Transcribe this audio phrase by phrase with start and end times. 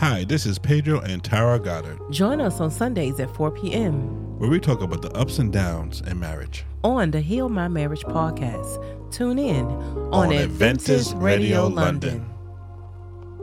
[0.00, 4.38] Hi, this is Pedro and Tara Goddard, Join us on Sundays at 4 p.m.
[4.38, 6.64] where we talk about the ups and downs in marriage.
[6.82, 9.12] on the Heal My Marriage podcast.
[9.12, 12.18] Tune in on, On Adventist Adventist Radio, Radio London.
[12.18, 13.40] London.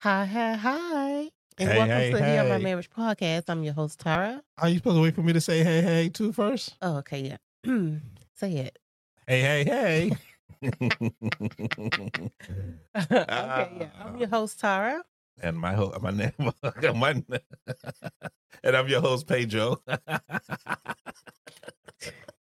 [0.00, 1.30] Hi, hi, hi.
[1.58, 2.58] And Hey, welcome hey, to Heal My.
[2.58, 3.44] Marriage podcast.
[3.48, 4.42] I'm your host, Tara.
[4.58, 6.76] Are you supposed to wait for me to say hey, hey, too first?
[6.82, 7.36] Oh, okay, yeah.
[8.34, 8.78] Say it.
[9.26, 10.12] Hey, hey, hey.
[10.62, 12.30] okay,
[13.16, 13.88] yeah.
[14.00, 15.02] I'm your host, Tara.
[15.42, 17.22] and my ho- my name, my,
[18.64, 19.82] and I'm your host, Pedro.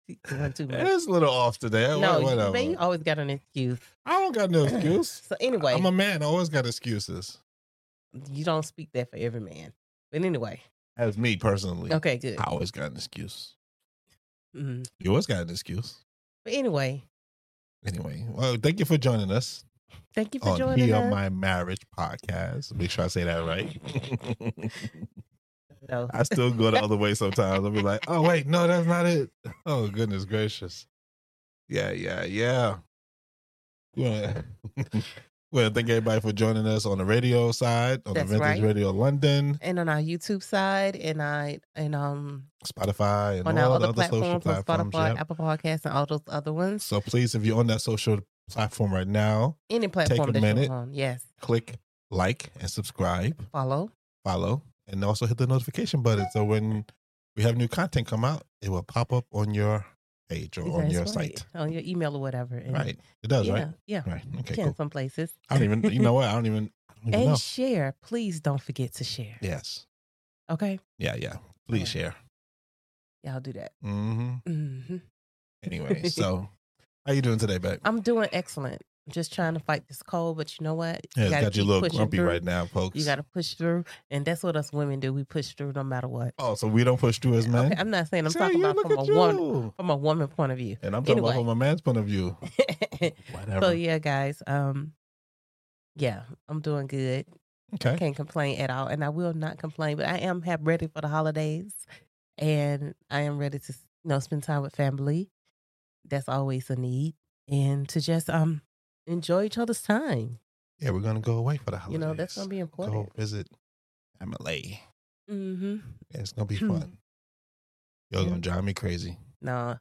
[0.07, 0.85] You want too much.
[0.87, 1.87] it's a little off today.
[1.99, 2.51] No, you, whatever.
[2.51, 3.79] man, you always got an excuse.
[4.05, 5.23] I don't got no excuse.
[5.27, 6.21] So anyway, I'm a man.
[6.21, 7.39] I always got excuses.
[8.31, 9.73] you don't speak that for every man.
[10.11, 10.61] But anyway,
[10.95, 12.37] As me personally, okay, good.
[12.39, 13.55] I always got an excuse.
[14.55, 14.87] Mhm.
[14.99, 15.95] You always got an excuse.
[16.45, 17.03] But anyway,
[17.85, 19.65] Anyway, well, thank you for joining us
[20.15, 21.11] thank you for on joining Heal us.
[21.11, 22.73] My Marriage podcast.
[22.73, 24.71] Make sure I say that right.
[25.87, 26.09] No.
[26.11, 27.63] I still go the other way sometimes.
[27.63, 29.29] I'll be like, oh, wait, no, that's not it.
[29.67, 30.87] Oh, goodness gracious.
[31.69, 32.77] Yeah, yeah, yeah.
[33.93, 34.41] Yeah.
[35.51, 38.61] well, thank everybody for joining us on the radio side, on That's the Vintage right.
[38.63, 43.71] Radio London, and on our YouTube side, and I and um Spotify, and on all
[43.71, 44.93] our other other platforms, on platforms.
[44.93, 45.21] Spotify, yeah.
[45.21, 46.83] Apple Podcasts, and all those other ones.
[46.83, 50.41] So please, if you're on that social platform right now, Any platform take a that
[50.41, 50.65] minute.
[50.67, 51.75] you're on, yes, click
[52.11, 53.91] like and subscribe, follow.
[54.23, 56.27] follow, and also hit the notification button.
[56.31, 56.85] So when
[57.35, 59.85] we have new content come out, it will pop up on your
[60.29, 61.09] page or on your right.
[61.09, 61.45] site.
[61.53, 62.55] on your email or whatever.
[62.57, 62.99] And Right.
[63.23, 63.67] It does, yeah, right?
[63.87, 64.23] yeah, Right.
[64.39, 64.73] Okay, cool.
[64.75, 65.31] Some places.
[65.49, 66.25] I don't even, you know what?
[66.25, 67.35] I don't even, I don't even and know.
[67.35, 67.95] share.
[68.01, 69.37] Please don't forget to share.
[69.41, 69.85] Yes.
[70.49, 71.37] Okay, Yeah, yeah.
[71.67, 72.13] Please Alright.
[72.13, 72.15] share.
[73.23, 73.71] y'all do that.
[73.83, 74.33] Mm-hmm.
[74.47, 74.97] Mm-hmm.
[75.63, 76.49] Anyway, so
[77.05, 77.79] how you doing today, babe?
[77.83, 78.83] I'm doing excellent.
[79.07, 81.05] I'm just trying to fight this cold, but you know what?
[81.15, 82.27] Yeah, it's gotta got you a little grumpy through.
[82.27, 82.97] right now, folks.
[82.97, 85.13] You got to push through, and that's what us women do.
[85.13, 86.33] We push through no matter what.
[86.39, 87.67] oh, so we don't push through as men?
[87.67, 90.51] Okay, I'm not saying I'm Say, talking about from a woman from a woman point
[90.51, 90.77] of view.
[90.81, 92.35] And I'm talking about from a man's point of view.
[93.31, 93.61] Whatever.
[93.61, 94.41] so yeah, guys.
[94.47, 94.93] Um,
[95.95, 97.27] yeah, I'm doing good.
[97.75, 97.97] okay.
[97.97, 99.97] Can't complain at all, and I will not complain.
[99.97, 101.73] But I am have ready for the holidays,
[102.39, 105.29] and I am ready to you know spend time with family.
[106.09, 107.13] That's always a need,
[107.47, 108.61] and to just um
[109.07, 110.39] enjoy each other's time.
[110.79, 111.93] Yeah, we're gonna go away for the holidays.
[112.01, 112.93] You know that's gonna be important.
[112.93, 113.17] go important.
[113.19, 113.47] visit
[114.21, 114.81] Emily.
[115.29, 115.75] Mm-hmm.
[116.13, 116.67] Yeah, it's gonna be Hmm.
[116.69, 116.97] fun.
[118.11, 118.29] You're Yeah.
[118.29, 119.17] gonna drive me crazy.
[119.41, 119.77] No,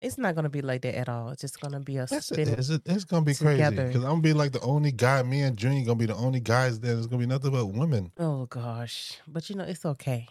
[0.00, 1.30] it's not gonna be like that at all.
[1.30, 2.48] It's just gonna be a That's spin.
[2.48, 2.58] it.
[2.58, 5.22] It's, it's gonna be crazy because I'm gonna be like the only guy.
[5.22, 6.96] Me and Junior gonna be the only guys there.
[6.96, 8.12] It's gonna be nothing but women.
[8.18, 10.28] Oh gosh, but you know it's okay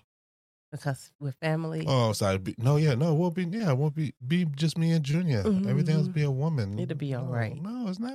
[0.78, 2.38] because we're family, Oh, sorry.
[2.38, 3.14] Be, no, yeah, no.
[3.14, 3.72] We'll be yeah.
[3.72, 5.40] We'll be be just me and Junior.
[5.68, 6.78] Everything else be a woman.
[6.80, 7.62] It'll be all no, right.
[7.62, 8.14] No, it's not.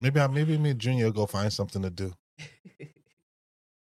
[0.00, 2.12] Maybe I maybe me and Junior go find something to do.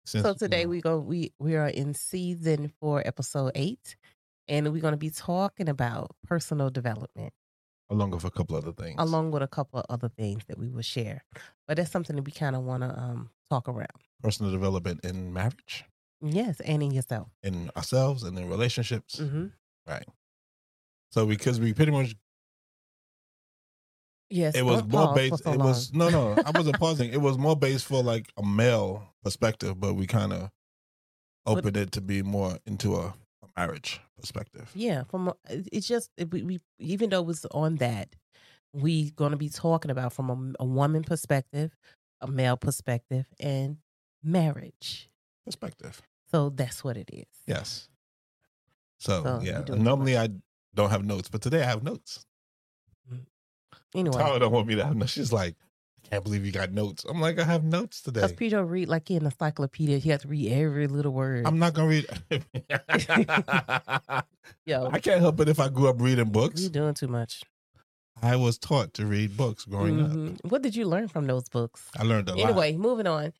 [0.04, 3.96] Since, so you today know, we go we we are in season four, episode eight,
[4.48, 7.32] and we're going to be talking about personal development
[7.88, 8.96] along with a couple other things.
[8.98, 11.24] along with a couple of other things that we will share.
[11.68, 13.88] But that's something that we kind of want to um talk around.
[14.22, 15.84] personal development in marriage,
[16.22, 17.28] Yes, and in yourself.
[17.42, 19.16] in ourselves, and in relationships.
[19.16, 19.46] Mm-hmm.
[21.10, 22.14] So because we pretty much
[24.30, 25.44] Yes, it was more based.
[25.44, 26.32] so it was no, no.
[26.46, 27.12] I wasn't pausing.
[27.12, 30.50] It was more based for like a male perspective, but we kind of
[31.44, 33.08] But- opened it to be more into a,
[33.42, 34.70] a marriage perspective.
[34.74, 38.16] Yeah, from it's just it- we, we even though it was on that,
[38.72, 41.76] we going to be talking about from a, a woman perspective,
[42.22, 43.76] a male perspective, and
[44.22, 45.10] marriage.
[45.44, 46.00] Perspective.
[46.32, 47.26] So that's what it is.
[47.46, 47.88] Yes.
[48.98, 50.28] So, So, yeah, normally I
[50.74, 52.24] don't have notes, but today I have notes.
[53.94, 55.12] Anyway, Tara don't want me to have notes.
[55.12, 55.54] She's like,
[56.04, 57.04] I can't believe you got notes.
[57.06, 58.20] I'm like, I have notes today.
[58.22, 58.32] because.
[58.32, 61.46] Peter read like in encyclopedia, he has to read every little word.
[61.46, 62.06] I'm not gonna read.
[64.66, 66.60] Yo, I can't help it if I grew up reading books.
[66.62, 67.42] You're doing too much.
[68.22, 70.10] I was taught to read books growing up.
[70.12, 70.36] Mhm.
[70.50, 71.90] What did you learn from those books?
[71.98, 72.50] I learned a lot.
[72.50, 73.32] Anyway, moving on.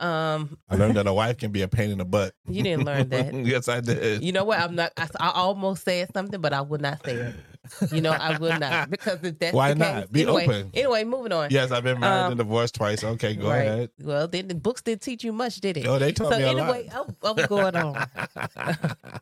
[0.00, 2.32] Um, I learned that a wife can be a pain in the butt.
[2.48, 3.34] You didn't learn that.
[3.46, 4.22] yes, I did.
[4.22, 4.58] you know what?
[4.60, 4.92] I'm not.
[4.96, 7.34] I, I almost said something, but I would not say it.
[7.92, 10.02] You know, I will not because if that's Why not?
[10.04, 10.70] case- Be anyway, open.
[10.72, 11.50] Anyway, moving on.
[11.50, 13.02] yes, I've been married Um, and divorced twice.
[13.04, 13.66] Okay, go Right.
[13.66, 13.90] ahead.
[14.00, 15.86] Well, then the books didn't teach you much, did it?
[15.86, 17.08] Oh, they taught so me a anyway, lot.
[17.24, 18.06] I'm, I'm going on.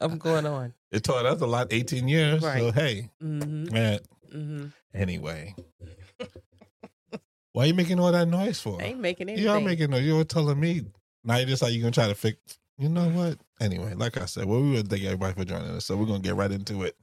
[0.00, 0.74] I'm going on.
[0.92, 1.72] it taught us a lot.
[1.72, 2.42] Eighteen years.
[2.42, 2.74] So Right.
[2.74, 3.98] hey, hmm man.
[4.30, 5.54] hmm Anyway,
[7.56, 8.78] why are you making all that noise for?
[8.82, 9.42] I ain't making anything.
[9.42, 10.04] You are making noise.
[10.04, 10.82] You were telling me.
[11.24, 12.36] Now you just how you gonna try to fix.
[12.76, 13.38] You know what?
[13.62, 15.86] Anyway, like I said, well, we want to thank everybody for joining us.
[15.86, 16.96] So we're gonna get right into it.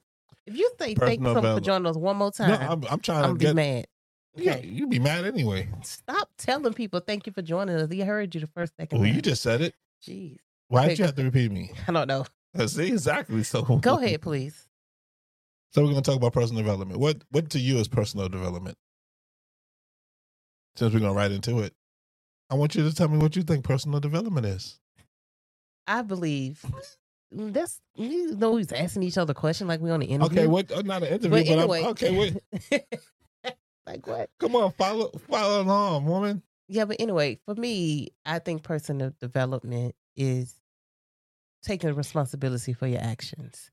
[0.46, 2.84] If you say thank Personal you for joining us one more No, time, I'm, I'm,
[2.92, 3.56] I'm trying gonna to be get.
[3.56, 3.88] mad.
[4.36, 4.68] Yeah, Okay.
[4.68, 5.70] you be mad anyway.
[5.82, 7.90] Stop telling people thank you for joining us.
[7.92, 9.00] He heard you the first second.
[9.00, 9.16] Well, time.
[9.16, 9.74] you just said it.
[10.08, 10.38] Jeez.
[10.68, 11.72] Why Okay, did you have to repeat me?
[11.88, 12.26] I don't know.
[12.56, 13.42] Uh, See exactly.
[13.42, 14.68] So Go ahead, please.
[15.72, 17.00] So we're going to talk about personal development.
[17.00, 18.78] What what to you is personal development?
[20.76, 21.74] Since we're going right into it,
[22.50, 24.80] I want you to tell me what you think personal development is.
[25.88, 26.64] I believe
[27.32, 30.40] that's you know he's asking each other questions like we on the interview.
[30.42, 30.72] Okay, what?
[30.72, 32.18] uh, Not an interview, But but, anyway, I'm, okay.
[32.18, 32.84] Wait,
[33.88, 34.30] like what?
[34.40, 36.44] come on, follow follow along, woman.
[36.68, 40.56] Yeah, but anyway, for me, I think personal development is
[41.64, 43.72] taking responsibility for your actions,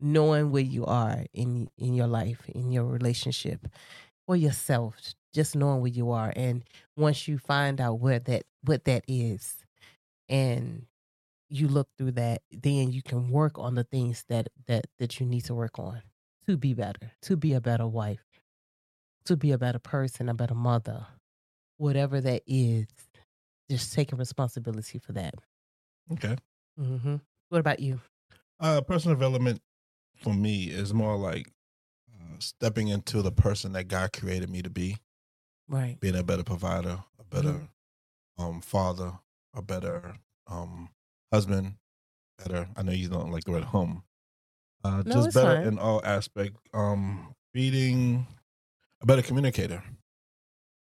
[0.00, 3.66] knowing where you are in in your life, in your relationship,
[4.26, 4.96] for yourself,
[5.32, 6.32] just knowing where you are.
[6.36, 6.64] And
[6.96, 9.56] once you find out where that what that is,
[10.28, 10.86] and
[11.48, 15.26] you look through that, then you can work on the things that that that you
[15.26, 16.02] need to work on
[16.48, 18.24] to be better, to be a better wife,
[19.24, 21.06] to be a better person, a better mother,
[21.78, 22.86] whatever that is.
[23.70, 25.34] Just taking responsibility for that.
[26.12, 26.36] Okay.
[26.76, 27.16] hmm
[27.48, 28.00] What about you?
[28.60, 29.60] Uh, personal development
[30.16, 31.50] for me is more like
[32.12, 34.98] uh, stepping into the person that God created me to be,
[35.68, 35.98] Right.
[36.00, 37.68] being a better provider, a better Mhm.
[38.38, 39.18] um father,
[39.54, 40.16] a better
[40.46, 40.90] um
[41.32, 41.76] husband,
[42.38, 42.68] better.
[42.76, 44.04] I know you don't like the word home.
[44.84, 45.66] Uh, No, just better fine.
[45.66, 46.56] in all aspect.
[46.74, 48.26] Um, being
[49.00, 49.82] a better communicator.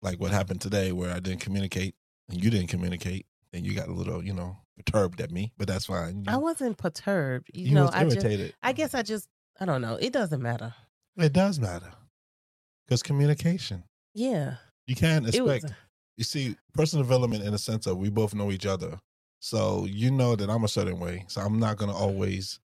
[0.01, 1.95] Like what happened today, where I didn't communicate
[2.29, 5.67] and you didn't communicate, and you got a little, you know, perturbed at me, but
[5.67, 6.23] that's fine.
[6.25, 7.49] You, I wasn't perturbed.
[7.53, 8.55] You, you know, I just irritated.
[8.63, 9.29] I guess I just
[9.59, 9.95] I don't know.
[9.95, 10.73] It doesn't matter.
[11.17, 11.93] It does matter
[12.85, 13.83] because communication.
[14.15, 14.55] Yeah.
[14.87, 15.65] You can't expect.
[16.17, 18.99] you see, personal development in the sense of we both know each other,
[19.39, 21.25] so you know that I'm a certain way.
[21.27, 22.59] So I'm not gonna always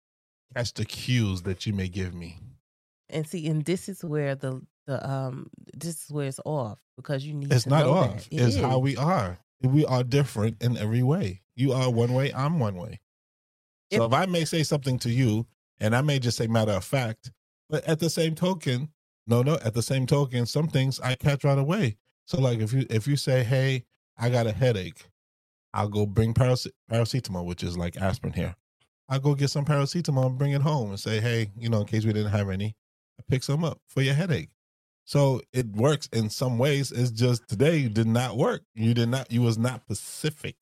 [0.55, 2.39] catch the cues that you may give me.
[3.09, 7.25] and see, and this is where the the um this is where it's off because
[7.25, 8.27] you need It's not off.
[8.31, 9.39] It it's how we are.
[9.61, 11.41] We are different in every way.
[11.55, 12.31] You are one way.
[12.33, 12.99] I'm one way.
[13.91, 15.47] So if I may say something to you,
[15.79, 17.31] and I may just say matter of fact,
[17.69, 18.89] but at the same token,
[19.29, 19.55] no, no.
[19.63, 21.97] At the same token, some things I catch right away.
[22.25, 23.85] So like if you if you say, "Hey,
[24.17, 25.09] I got a headache,"
[25.73, 28.55] I'll go bring parace- paracetamol, which is like aspirin here.
[29.07, 31.87] I'll go get some paracetamol and bring it home and say, "Hey, you know, in
[31.87, 32.75] case we didn't have any,
[33.19, 34.49] I pick some up for your headache."
[35.05, 36.91] So it works in some ways.
[36.91, 38.63] It's just today did not work.
[38.75, 39.31] You did not.
[39.31, 40.55] You was not specific.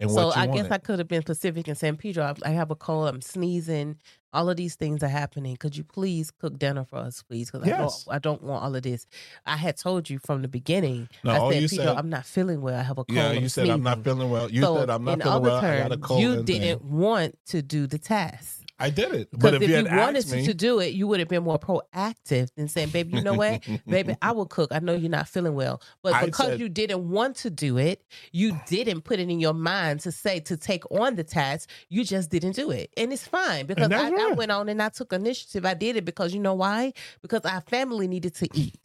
[0.00, 0.62] In so I wanted.
[0.62, 3.20] guess I could have been specific and San Pedro, I- I have a cold, I'm
[3.20, 3.96] sneezing,
[4.32, 5.56] all of these things are happening.
[5.56, 7.50] Could you please cook dinner for us, please?
[7.50, 7.78] Because Yes.
[7.78, 9.06] I, don't, I don't want all of this.
[9.46, 11.08] I had told you from the beginning.
[11.22, 12.74] No, I said, Pedro, said- I'm not feeling well.
[12.78, 13.10] I have a cold.
[13.16, 14.50] Yeah, I'm you said I'm not feeling well.
[14.50, 15.56] You so said I'm not in feeling well.
[15.56, 16.20] I got a terms, cold.
[16.20, 18.62] you didn't want to do the task.
[18.78, 19.28] I did it.
[19.30, 21.44] But Because if, if, you you, wanted me, to do it, you would have been
[21.44, 24.72] more proactive than saying, "Baby, you know what, baby, I will cook.
[24.72, 27.78] I know you're not feeling well, but I because said- you didn't want to do
[27.78, 31.70] it, you didn't put it in your mind to say to take on the task.
[31.88, 34.88] You just didn't do it, and it's fine because I, I went on and I
[34.88, 35.64] took initiative.
[35.64, 36.92] I did it because you know why?
[37.22, 38.80] Because our family needed to eat,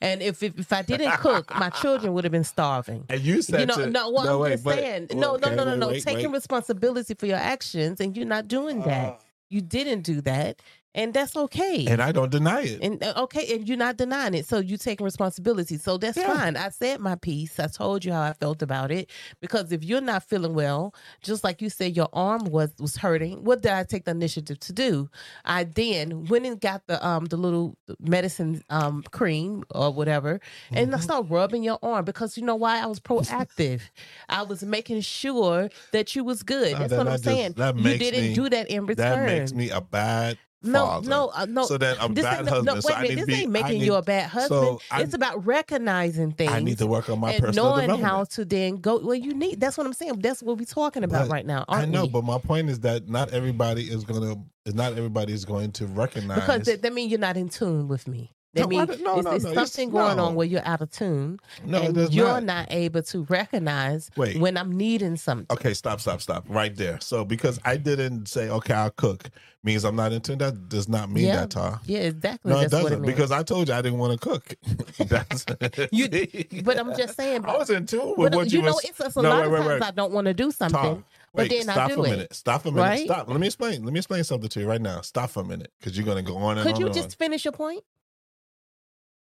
[0.00, 3.04] and if if, if I didn't cook, my children would have been starving.
[3.10, 5.54] and you said You know, to, no, well, I'm wait, just saying, no, okay, no,
[5.56, 5.88] no, no, no.
[5.88, 9.12] wait, Taking responsibility for your actions, and you're not doing that.
[9.12, 9.16] Uh,
[9.50, 10.60] You didn't do that,
[10.94, 11.86] and that's okay.
[11.88, 12.80] and I don't deny it.
[12.82, 15.76] And uh, okay, and you're not denying it, so you taking responsibility.
[15.78, 16.32] So that's Yeah.
[16.34, 16.56] fine.
[16.56, 17.58] I said my piece.
[17.58, 19.10] I told you how I felt about it.
[19.40, 23.44] Because if you're not feeling well, just like you said, your arm was was hurting.
[23.44, 25.08] What did I take the initiative to do?
[25.44, 30.40] I then went and got the um the little medicine um cream or whatever,
[30.70, 31.02] and I Mhm.
[31.02, 32.80] started rubbing your arm because you know why?
[32.80, 33.80] I was proactive.
[34.28, 36.72] I was making sure that you was good.
[36.72, 37.52] No, That's that- what I'm that saying.
[37.56, 39.26] that you didn't me- do that in return.
[39.26, 41.08] that makes me a bad no, father.
[41.08, 41.64] no, uh, no.
[41.66, 42.66] So then a This bad ain't, husband.
[42.66, 43.16] no, so wait I a minute.
[43.16, 44.60] This be, ain't making need, you a bad husband.
[44.60, 47.80] So I, it's about recognizing things I need to work on my and personal knowing
[47.82, 48.08] development.
[48.10, 48.98] how to then go.
[48.98, 49.60] Well, you need.
[49.60, 50.20] That's what I'm saying.
[50.20, 51.64] That's what we're talking about But right now.
[51.68, 52.08] I know, we?
[52.10, 54.36] but my point is that not everybody is gonna.
[54.66, 58.08] Not everybody is going to recognize because that, that means you're not in tune with
[58.08, 58.32] me.
[58.54, 61.82] That No, I means no, no, something going on where you're out of tune, no,
[61.82, 62.44] and you're not.
[62.44, 62.66] not.
[62.70, 64.38] able to recognize Wait.
[64.38, 65.46] when I'm needing something.
[65.56, 66.44] Okay, stop, stop, stop.
[66.48, 66.98] Right there.
[67.00, 69.28] So because I didn't say okay, I'll cook
[69.64, 70.68] means I'm not into that.
[70.68, 71.80] Does not mean Yeah, that, Tar.
[71.86, 72.52] Yeah, exactly.
[72.52, 74.54] No, it That's doesn't it because I told you I didn't want to cook.
[75.08, 75.44] That's
[75.92, 76.08] You-
[76.64, 77.44] but I'm just saying.
[77.44, 78.84] I was in tune with But, what you you, know, was.
[78.84, 79.82] it's, it's a No, lot wait, of wait, times wait.
[79.82, 80.80] I don't want to do something.
[80.80, 81.02] Tar,
[81.34, 82.34] but then I stop do a it, minute.
[82.34, 82.80] Stop a minute.
[82.82, 83.04] right?
[83.04, 83.28] Stop.
[83.28, 83.82] Let me explain.
[83.84, 85.00] Let me explain something to you right now.
[85.00, 86.66] Stop for a minute because you're gonna go on and on.
[86.66, 87.10] Could on you just on.
[87.12, 87.82] finish your point?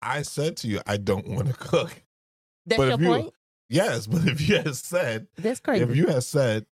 [0.02, 2.02] I said to you, I don't want to cook.
[2.66, 3.35] That's But your you- point.
[3.69, 5.85] Yes, but if you had said, That's crazy.
[5.85, 6.66] if you had said,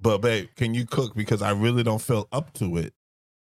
[0.00, 2.92] but babe, can you cook because I really don't feel up to it?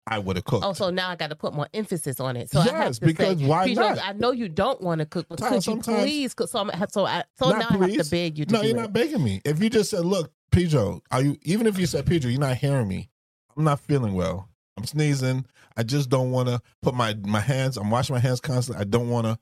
[0.09, 0.63] I would have cooked.
[0.65, 2.49] Oh, so now I got to put more emphasis on it.
[2.49, 3.99] So I have Yes, to because say, why not?
[4.01, 6.49] I know you don't want to cook, but could you sometimes- please cook?
[6.49, 8.79] So, I'm, so, I, so now I have to beg you to no, you're it.
[8.79, 9.41] not begging me.
[9.43, 12.55] If you just said, "Look, Pedro, are you?" Even if you said, "Pedro, you're not
[12.57, 13.09] hearing me.
[13.57, 14.47] I'm not feeling well.
[14.77, 15.45] I'm sneezing.
[15.75, 17.77] I just don't want to put my my hands.
[17.77, 18.81] I'm washing my hands constantly.
[18.81, 19.37] I don't want to."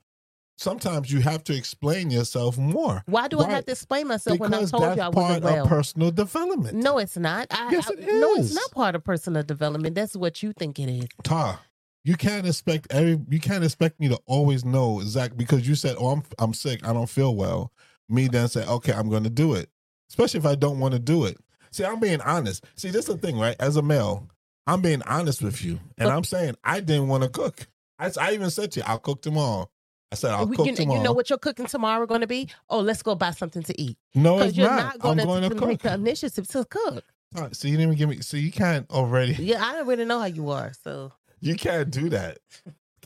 [0.58, 4.54] Sometimes you have to explain yourself more Why do I have to explain myself when
[4.54, 5.64] I told you I wasn't well?
[5.64, 6.78] of personal development.
[6.78, 7.48] no, it's not.
[7.50, 9.94] I, Yes, I- it No, it's not part of personal development.
[9.94, 11.08] That's what you think it is.
[11.22, 11.60] Ta,
[12.04, 15.96] you can't expect every you can't expect me to always know exactly because you said,
[15.98, 16.86] "Oh, I'm I'm sick.
[16.88, 17.70] I don't feel well."
[18.08, 19.68] Me then say, "Okay, I'm going to do it,"
[20.08, 21.36] especially if I don't want to do it.
[21.70, 22.64] See, I'm being honest.
[22.76, 23.56] See, this is the thing, right?
[23.60, 24.26] As a male,
[24.66, 27.66] I'm being honest with you, and I'm saying I didn't want to cook.
[27.98, 29.70] I, I even said to you, "I'll cook tomorrow."
[30.12, 32.26] I said, "I'll We- cook you, tomorrow." you know what your cooking tomorrow going to
[32.26, 32.48] be?
[32.68, 33.96] Oh, let's go buy something to eat.
[34.14, 34.76] no, Because it's you're not.
[34.94, 37.04] not, going I'm going to to make the initiative to cook.
[37.34, 38.20] Ta, See, you didn't even give me.
[38.22, 39.34] So you can't already.
[39.34, 40.72] Yeah, I don't really know how you are.
[40.82, 42.38] So You can't do that.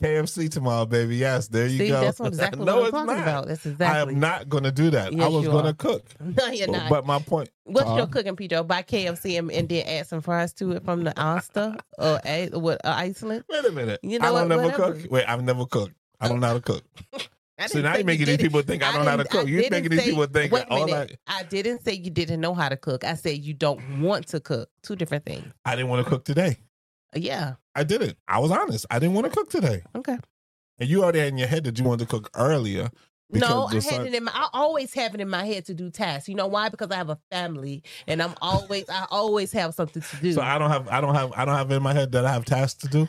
[0.01, 1.15] KFC tomorrow, baby.
[1.17, 2.01] Yes, there you see, go.
[2.01, 3.21] that's exactly no, what I'm it's talking not.
[3.21, 3.47] about.
[3.47, 5.13] That's I am not going to do that.
[5.19, 6.05] I was going to cook.
[6.21, 6.89] No, you're not.
[6.89, 8.63] But my point, What's Ta, your cooking, Pedro?
[8.63, 12.49] Buy KFC and, and then add some fries to it from the Ulster or a,
[12.49, 13.43] what uh, Iceland.
[13.49, 13.99] Wait a minute.
[14.03, 14.57] You know I don't what?
[14.57, 14.99] never Whatever.
[15.01, 15.11] cook.
[15.11, 15.93] Wait, I've never cooked.
[16.19, 16.83] I don't know how to cook.
[17.59, 19.47] I So now you're making you these people think I don't know how to cook.
[19.47, 21.19] You're making these people think Wait a all minute.
[21.27, 23.03] I didn't say you didn't know how to cook.
[23.03, 24.69] I said you don't want to cook.
[24.81, 25.45] Two different things.
[25.63, 26.57] I didn't want to cook today.
[27.15, 27.53] Uh, Yeah.
[27.75, 28.17] I didn't.
[28.27, 28.85] I was honest.
[28.91, 29.81] I didn't want to cook today.
[29.95, 30.17] Okay.
[30.79, 32.89] And you already had in your head that you wanted to cook earlier.
[33.33, 34.31] No, I had sun- it in my.
[34.33, 36.27] I always have it in my head to do tasks.
[36.27, 36.69] You know why?
[36.69, 38.89] Because I have a family, and I'm always.
[38.89, 40.33] I always have something to do.
[40.33, 40.89] So I don't have.
[40.89, 41.31] I don't have.
[41.35, 43.07] I don't have in my head that I have tasks to do.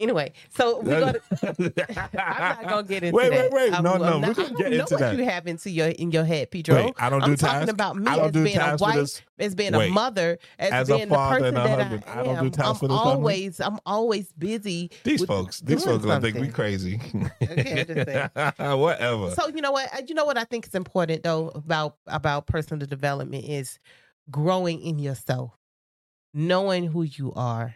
[0.00, 1.20] Anyway, so we go to.
[2.16, 3.50] I'm not gonna get into Wait, that.
[3.50, 3.72] wait, wait.
[3.74, 5.16] I'm, No, I'm no, not, we can I don't get know into what that.
[5.16, 6.76] you have into your in your head, Pedro.
[6.76, 7.52] Wait, I don't do I'm tasks.
[7.54, 9.90] talking about me I don't as do being a tasks wife, as being Wait.
[9.90, 12.22] a mother, as, As a being father the and person a that husband, I I
[12.24, 12.50] don't do am.
[12.50, 13.12] tasks I'm for this family.
[13.12, 14.90] always, I'm always busy.
[15.04, 17.00] These with folks, these doing folks gonna think we crazy.
[17.42, 19.30] Okay, I'm just Whatever.
[19.32, 20.08] So you know what?
[20.08, 23.78] You know what I think is important though about about personal development is
[24.30, 25.52] growing in yourself,
[26.32, 27.74] knowing who you are,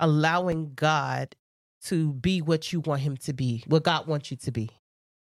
[0.00, 1.34] allowing God
[1.84, 4.70] to be what you want Him to be, what God wants you to be.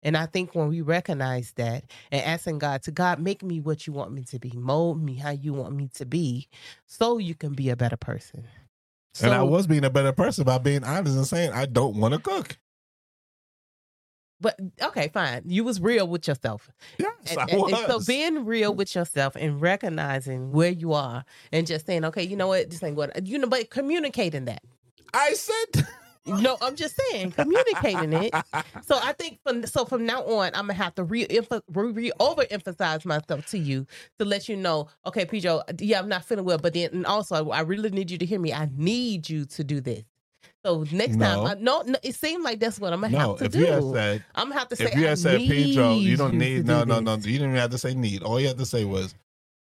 [0.03, 3.87] And I think when we recognize that and asking God to God, make me what
[3.87, 6.47] you want me to be, mold me how you want me to be,
[6.85, 8.45] so you can be a better person.
[9.23, 12.13] and I was being a better person by being honest and saying I don't want
[12.13, 12.57] to cook.
[14.39, 15.41] but okay, fine.
[15.47, 16.69] You was real with yourself.
[16.99, 17.71] Yes, And, I was.
[17.73, 22.21] and so being real with yourself and recognizing where you are and just saying, okay,
[22.21, 24.61] you know what, this ain't what you know, but communicating that.
[25.15, 25.87] I said.
[26.25, 28.33] No, I'm just saying, communicating it.
[28.81, 32.11] So I think from so from now on, I'm gonna have to re re, re
[32.19, 33.85] overemphasize myself to you
[34.19, 37.49] to let you know, okay, Pedro, yeah, I'm not feeling well, but then and also
[37.51, 38.53] I really need you to hear me.
[38.53, 40.03] I need you to do this.
[40.65, 41.25] So next No.
[41.25, 43.53] time, I, no, no, it seemed like that's what I'm gonna no, have to if
[43.53, 43.59] do.
[43.59, 46.17] you had said, I'm gonna have to say, if you I had said, Pedro, you
[46.17, 46.57] don't need.
[46.57, 47.13] do No, no, no.
[47.15, 48.23] You didn't even have to say need.
[48.23, 49.13] All you had to say was,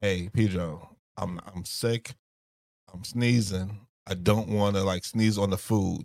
[0.01, 2.13] "Hey, Pedro, I'm I'm sick.
[2.93, 3.79] I'm sneezing.
[4.07, 6.03] I don't want to like sneeze on the food.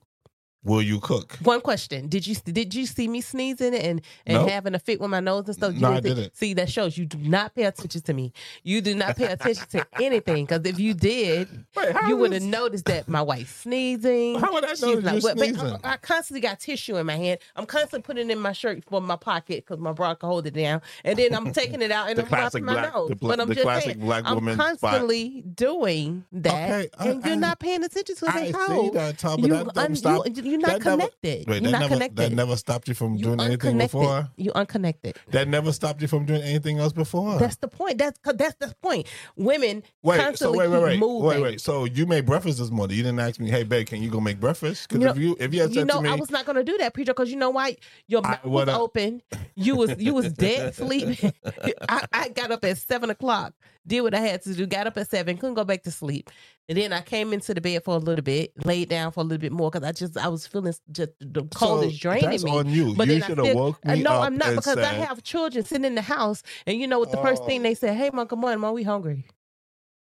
[0.66, 4.50] Will you cook?" One question: Did you did you see me sneezing and and Nope.
[4.50, 5.72] having a fit with my nose and stuff?
[5.74, 6.36] You No, I didn't.
[6.36, 8.32] See, that shows you do not pay attention to me.
[8.64, 12.42] You do not pay attention to anything because if you did, Wait, you would have
[12.42, 14.38] noticed that my wife's sneezing.
[14.40, 15.78] How would I know She's not you're well, but sneezing?
[15.84, 17.38] I, I constantly got tissue in my hand.
[17.54, 20.46] I'm constantly putting it in my shirt for my pocket because my bra can hold
[20.46, 23.08] it down, and then I'm taking it out and I'm wiping my black- nose.
[23.10, 24.78] the but I'm the just classic saying, black I'm woman spot.
[24.80, 28.34] constantly doing that, Okay, I- and you're not paying attention to it.
[28.34, 30.26] I see that, Tom, but You that don't you- stop.
[30.60, 31.48] You're not that never- connected.
[31.48, 32.16] Wait, you're that not never connected.
[32.18, 34.28] that never stopped you from You doing anything before.
[34.36, 35.16] You unconnected.
[35.30, 37.38] That never stopped you from doing anything else before.
[37.38, 37.98] That's the point.
[37.98, 39.06] That's that's the point.
[39.36, 41.26] Women Wait, so wait, wait, wait, moving.
[41.28, 41.60] wait, wait.
[41.60, 42.96] So you made breakfast this morning.
[42.96, 45.36] You didn't ask me, "Hey, babe, can you go make breakfast?" Because You if you
[45.40, 47.14] if you had You said know, to me, I was not gonna do that, Pedro,
[47.14, 47.76] because you know why?
[48.08, 49.22] Your I mouth was would've- open.
[49.54, 51.18] You was you was dead sleep.
[51.88, 53.54] I, I got up at seven o'clock,
[53.86, 56.30] did what I had to do, got up at seven, couldn't go back to sleep.
[56.68, 59.22] And then I came into the bed for a little bit, laid down for a
[59.22, 62.28] little bit more because I just I was feeling just the cold so is draining
[62.30, 62.50] that's me.
[62.50, 62.92] on you.
[62.96, 64.94] But you then I should have woke Uh, me no, up I'm not because I
[64.94, 67.12] have children sitting in the house, and you know what?
[67.12, 67.46] The first Oh.
[67.46, 69.26] thing they say, "Hey, mom, come on, mom, we hungry."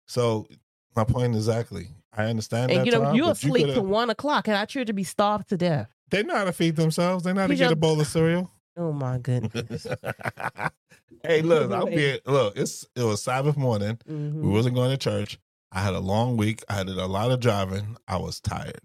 [0.07, 0.47] So
[0.95, 1.87] my point exactly.
[2.15, 2.85] I understand And that.
[2.85, 5.49] you know, Tom, you but asleep till one o'clock, and I treat to be starved
[5.49, 5.89] to death.
[6.11, 7.23] They know how to feed themselves.
[7.23, 8.51] They know how to He's get a bowl of cereal.
[8.75, 9.85] Oh my goodness.
[11.23, 12.57] hey, look, I'm being look.
[12.57, 13.99] It's it was Sabbath morning.
[14.09, 14.41] Mhm.
[14.41, 15.37] We wasn't going to church.
[15.73, 16.63] I had a long week.
[16.69, 17.97] I had a lot of driving.
[18.07, 18.81] I was tired.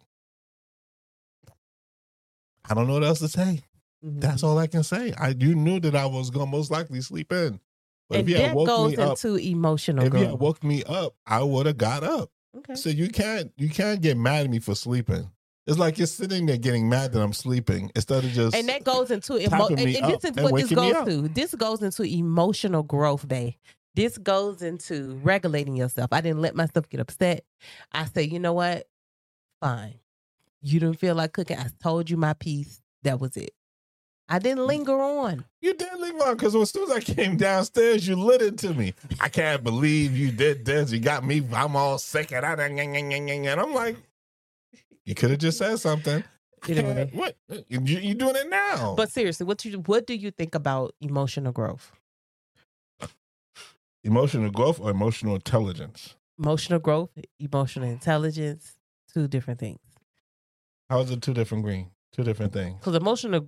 [2.68, 3.62] I don't know what else to say.
[4.04, 4.20] Mhm.
[4.20, 5.12] That's all I can say.
[5.12, 7.60] I you knew that I was gonna most likely sleep in.
[8.08, 10.64] But and if you had that woke goes me up, into emotional if you woke
[10.64, 12.30] me up, I would have got up.
[12.56, 12.74] Okay.
[12.74, 15.30] So you can't you can't get mad at me for sleeping.
[15.66, 18.84] It's like you're sitting there getting mad that I'm sleeping instead of just and that
[18.84, 21.28] goes into emo- and, and this is what this goes to.
[21.28, 23.52] This goes into emotional growth, babe.
[23.98, 26.12] This goes into regulating yourself.
[26.12, 27.44] I didn't let myself get upset.
[27.90, 28.86] I say, you know what?
[29.60, 29.94] Fine.
[30.62, 31.58] You didn't feel like cooking.
[31.58, 32.80] I told you my piece.
[33.02, 33.50] That was it.
[34.28, 34.66] I didn't Mm.
[34.68, 35.44] linger on.
[35.60, 38.94] You did linger on because as soon as I came downstairs, you lit into me.
[39.18, 40.92] I can't believe you did this.
[40.92, 41.44] You got me.
[41.52, 43.96] I'm all sick and I'm like,
[45.06, 46.22] you could have just said something.
[46.68, 47.10] Anyway.
[47.14, 47.36] What
[47.66, 48.94] you, you doing it now?
[48.96, 51.97] But seriously, what you what do you think about emotional growth?
[54.04, 56.16] Emotional growth or emotional intelligence?
[56.38, 58.76] Emotional growth, emotional intelligence,
[59.12, 59.80] two different things.
[60.88, 61.90] How is it two different green?
[62.12, 62.78] Two different things.
[62.78, 63.44] Because emotional,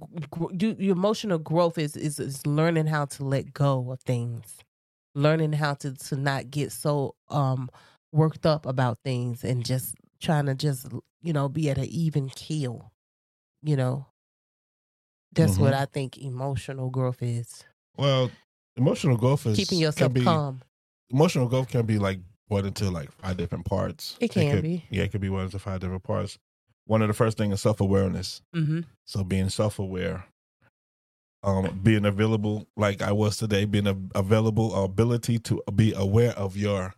[0.52, 4.58] you, your emotional growth is, is is learning how to let go of things,
[5.14, 7.70] learning how to to not get so um
[8.12, 10.88] worked up about things, and just trying to just
[11.22, 12.92] you know be at an even keel.
[13.62, 14.06] You know,
[15.32, 17.64] that's what I think emotional growth is.
[17.96, 18.30] Well,
[18.76, 20.60] emotional growth is Keeping yourself be, calm.
[21.10, 24.16] Emotional growth can be like what into like five different parts.
[24.20, 24.84] It can could- be.
[24.90, 26.38] Yeah, it could be one into five different parts.
[26.86, 28.42] One of the first things is self awareness.
[28.54, 28.80] Mm-hmm.
[29.04, 30.24] So being self aware,
[31.42, 36.56] um, being available like I was today, being a, available, ability to be aware of
[36.56, 36.94] your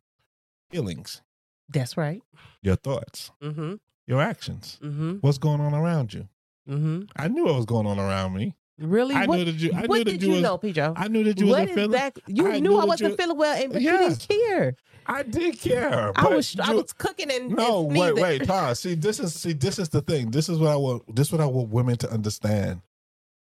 [0.70, 1.20] feelings,
[1.68, 2.22] That's right.
[2.62, 3.74] your thoughts, Mm-hmm.
[4.06, 5.16] your actions, Mm-hmm.
[5.20, 6.28] what's going on around you.
[6.68, 7.02] Mm-hmm.
[7.16, 8.54] I knew what was going on around me.
[8.78, 9.14] Really?
[9.14, 9.70] I what knew that you.
[9.74, 10.42] I knew that did you you was.
[10.42, 10.94] know, Pedro?
[10.96, 11.92] I knew that you What wasn't feeling.
[11.94, 13.92] exact- You I knew knew I wasn't you- feeling well, and but Yeah.
[13.92, 14.76] you didn't care.
[15.06, 16.12] I did care.
[16.16, 18.76] I was I was cooking and No, and wait, wait, Todd.
[18.78, 20.30] See, this is see, this is the thing.
[20.30, 21.14] This is what I want.
[21.14, 22.80] This is what I want women to understand.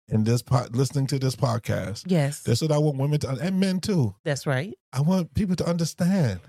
[0.08, 3.30] In this pod, listening to this podcast, Yes, this is what I want women to,
[3.30, 4.14] and men too.
[4.22, 4.74] that's right.
[4.92, 6.40] I want people to understand.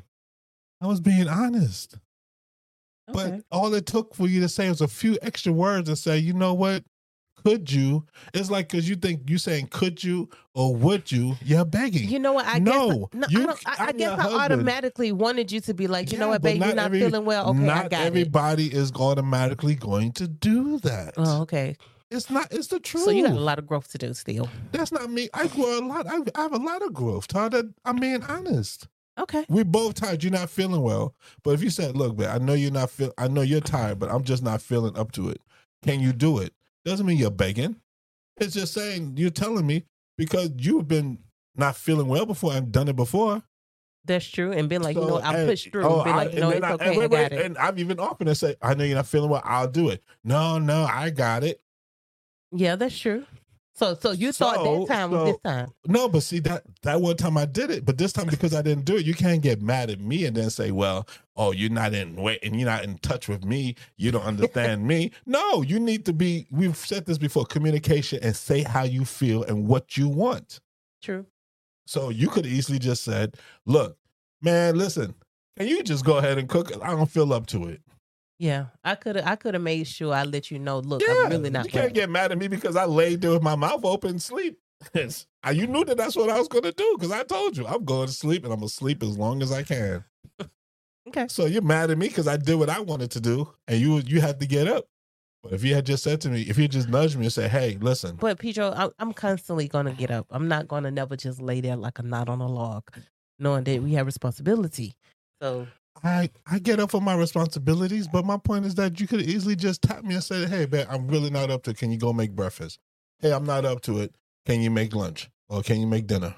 [0.82, 1.98] I was being honest,
[3.10, 3.38] Okay.
[3.40, 6.18] but all it took for you to say was a few extra words and say,
[6.18, 6.84] you know what?
[7.46, 8.06] Could you?
[8.34, 11.36] It's like because you think you saying could you or would you?
[11.44, 12.10] You're begging.
[12.10, 12.48] you know what?
[12.48, 14.42] I No, guess no, you- I, I, I guess I husband.
[14.42, 17.50] automatically wanted you to be like, you know what, babe, you're not every- feeling well.
[17.52, 18.06] Okay, Not I got it.
[18.08, 21.14] everybody is automatically going to do that.
[21.18, 21.76] Oh, okay.
[22.12, 22.48] It's not.
[22.52, 23.04] It's the truth.
[23.04, 24.48] So you got a lot of growth to do still.
[24.72, 25.28] That's not me.
[25.34, 26.08] I grow a lot.
[26.08, 27.28] I, I have a lot of growth.
[27.28, 28.88] Todd, I'm being honest.
[29.20, 29.46] Okay.
[29.50, 30.24] We both tired.
[30.24, 31.16] You're not feeling well.
[31.44, 33.12] But if you said, "Look, man, I know you're not feel.
[33.18, 35.42] I know you're tired, but I'm just not feeling up to it.
[35.84, 36.54] Can you do it?"
[36.86, 37.78] Doesn't mean you're begging.
[38.38, 39.86] It's just saying you're telling me
[40.18, 41.20] because you've been
[41.56, 43.42] not feeling well before and done it before.
[44.06, 44.52] That's true.
[44.52, 45.84] And been like, you know, I pushed through.
[45.84, 46.86] oh, been I- like, and no, it's I- okay.
[46.86, 47.46] and I wait, got wait, it.
[47.46, 49.42] And I've even offered to say, "I know you're not feeling well.
[49.44, 51.60] I'll do it." No, no, I got it.
[52.52, 53.26] Yeah, that's true.
[53.78, 55.68] So, so you thought So- that time so- was this time.
[55.86, 58.62] No, but see that that one time I did it, but this time because I
[58.62, 61.70] didn't do it, you can't get mad at me and then say, "Well, oh, you're
[61.70, 63.76] not in wait and you're not in touch with me.
[63.98, 66.48] You don't understand me." No, you need to be.
[66.52, 70.62] We've said this before: communication and say how you feel and what you want.
[71.04, 71.26] True.
[71.86, 73.36] So you could easily just said,
[73.66, 73.98] "Look,
[74.42, 75.16] man, listen,
[75.58, 76.72] can you just go ahead and cook?
[76.82, 77.82] I don't feel up to it."
[78.38, 79.26] Yeah, I could have.
[79.26, 80.80] I could have made sure I let you know.
[80.80, 81.66] Look, Yeah, I'm really not.
[81.66, 84.60] you can't get mad at me because I laid there with my mouth open, sleep.
[84.94, 87.86] You knew that that's what I was going to do because I told you I'm
[87.86, 90.04] going to sleep and I'm going to sleep as long as I can.
[91.08, 91.28] Okay.
[91.30, 94.00] So you're mad at me because I did what I wanted to do and you
[94.00, 94.86] you had to get up.
[95.44, 97.52] But if you had just said to me, if you just nudged me and said,
[97.52, 100.26] "Hey, listen," But Pedro, I, I'm constantly gonna get up.
[100.32, 102.90] I'm not gonna never just lay there like a knot on a log,
[103.38, 104.96] knowing that we have responsibility.
[105.40, 105.68] So
[106.04, 109.56] I I get up for my responsibilities, but my point is that you could easily
[109.56, 111.72] just tap me and say, "Hey, man, I'm really not up to.
[111.72, 111.78] it.
[111.78, 112.80] Can you go make breakfast?
[113.20, 114.16] Hey, I'm not up to it.
[114.46, 116.36] Can you make lunch or can you make dinner?"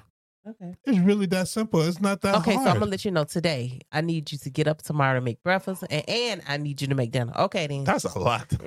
[0.49, 0.73] Okay.
[0.85, 1.81] It's really that simple.
[1.81, 2.65] It's not that Okay, hard.
[2.65, 3.79] so I'm gonna let you know today.
[3.91, 6.87] I need you to get up tomorrow to make breakfast, and, and I need you
[6.87, 7.33] to make dinner.
[7.37, 7.83] Okay, then.
[7.83, 8.47] That's a lot.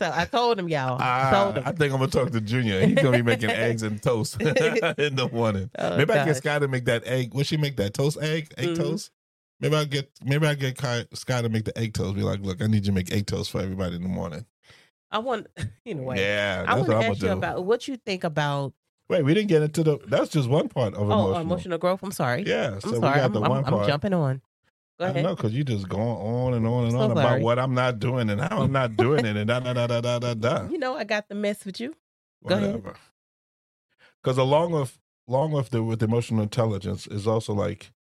[0.00, 0.96] So I told him, y'all.
[1.00, 1.64] I Ah, told him.
[1.66, 2.86] I think I'm gonna talk to Junior.
[2.86, 5.70] He's gonna be making eggs and toast in the morning.
[5.76, 6.36] Oh, maybe I get gosh.
[6.36, 7.34] Sky to make that egg.
[7.34, 8.52] Will she make that toast egg?
[8.56, 8.76] Egg Mhm.
[8.76, 9.10] toast?
[9.60, 12.14] Maybe I get maybe I get Sky to make the egg toast.
[12.14, 14.46] Be like, look, I need you to make egg toast for everybody in the morning.
[15.10, 15.46] I want,
[15.86, 16.20] anyway.
[16.20, 17.32] Yeah, I want to ask you do.
[17.32, 18.74] about what you think about
[19.08, 19.98] Wait, we didn't get into the.
[20.06, 21.40] That's just one part of oh emotional.
[21.40, 22.00] emotional growth.
[22.02, 22.42] I'm sorry.
[22.46, 23.16] Yeah, so I'm we sorry.
[23.16, 23.86] got I'm, the I'm- one I'm part.
[23.86, 24.42] jumping on.
[24.98, 25.22] Go I ahead.
[25.22, 27.42] know because you're just going on and on and So on about sorry.
[27.42, 30.00] what I'm not doing and how I'm not doing it and da da da da
[30.00, 30.68] da da da.
[30.68, 31.94] You know, I got the mess with you.
[32.46, 32.66] Go ahead.
[32.74, 32.96] whatever.
[34.22, 37.92] Because along with along with the with emotional intelligence is also like,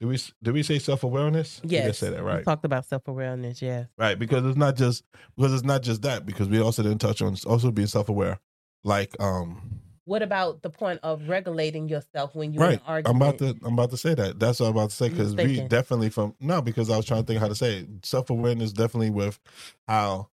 [0.00, 1.60] do we did we say self awareness?
[1.64, 1.98] We Yes.
[1.98, 2.38] say that right.
[2.38, 3.62] We talked about self awareness.
[3.62, 3.88] Yes.
[3.96, 4.18] right.
[4.18, 5.04] Because it's not just
[5.36, 6.26] because it's not just that.
[6.26, 8.38] Because we also didn't touch on also being self aware,
[8.84, 13.02] like um what about the point of regulating yourself when you're in right.
[13.04, 14.38] I'm about to I'm about to say that.
[14.38, 17.22] That's what I'm about to say because we definitely from no because I was trying
[17.22, 18.06] to think how to say it.
[18.06, 19.38] Self awareness definitely with
[19.86, 20.28] how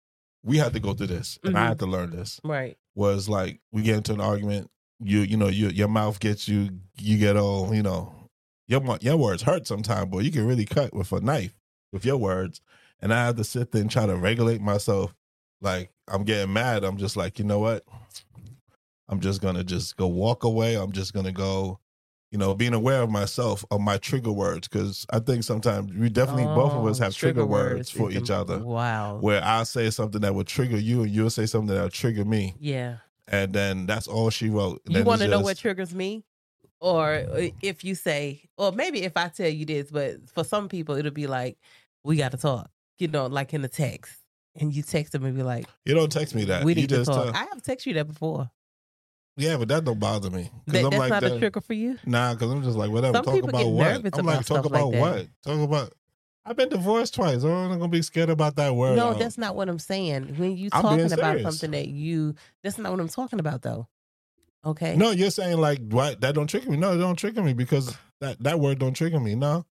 [0.42, 1.68] we had to go through this and I Mhm.
[1.68, 2.76] had to learn this Right.
[2.94, 4.70] was like we get into an argument.
[5.00, 8.14] You you know you your mouth gets you you get all you know
[8.66, 11.54] your your words hurt sometimes, but you can really cut with a knife
[11.92, 12.60] with your words.
[13.00, 15.14] And I had to sit there and try to regulate myself.
[15.60, 16.84] Like I'm getting mad.
[16.84, 17.84] I'm just like you know what.
[19.08, 20.74] I'm just gonna just go walk away.
[20.76, 21.78] I'm just gonna go,
[22.30, 26.08] you know, being aware of myself of my trigger words because I think sometimes we
[26.10, 28.58] definitely both of us Oh, have trigger, words, for each other.
[28.58, 29.18] Wow.
[29.18, 32.24] Where I'll say something that would trigger you, and you'll say something that will trigger
[32.24, 32.96] me, yeah.
[33.26, 34.82] and then that's all she wrote.
[34.86, 36.24] And You want to know what triggers me?
[36.80, 37.24] Or
[37.60, 41.10] if you say, or maybe if I tell you this, but for some people it'll
[41.10, 41.58] be like,
[42.04, 44.12] we got to talk, you know, like in the text.
[44.60, 46.64] And you text them and be like, You don't text me that.
[46.64, 47.26] we you need to just talk.
[47.26, 48.50] tell- I have texted you that before.
[49.38, 51.32] Yeah, but that don't bother me That, because I'm that's like not that.
[51.36, 51.98] a trigger for you?
[52.04, 53.16] Nah, because I'm just like whatever.
[53.16, 53.94] Some talk about what?
[53.94, 55.26] I'm like about talk stuff like about what?
[55.44, 55.92] Talk about.
[56.44, 57.44] I've been divorced twice.
[57.44, 58.96] I'm not gonna be scared about that word.
[58.96, 60.36] No, Um, that's not what I'm saying.
[60.36, 63.86] When you I'm talking about something that you, that's not what I'm talking about though.
[64.64, 64.96] Okay.
[64.96, 66.20] No, you're saying like what?
[66.20, 66.76] That don't trigger me.
[66.76, 69.34] No, it don't trigger me because that that word don't trigger me.
[69.34, 69.64] No,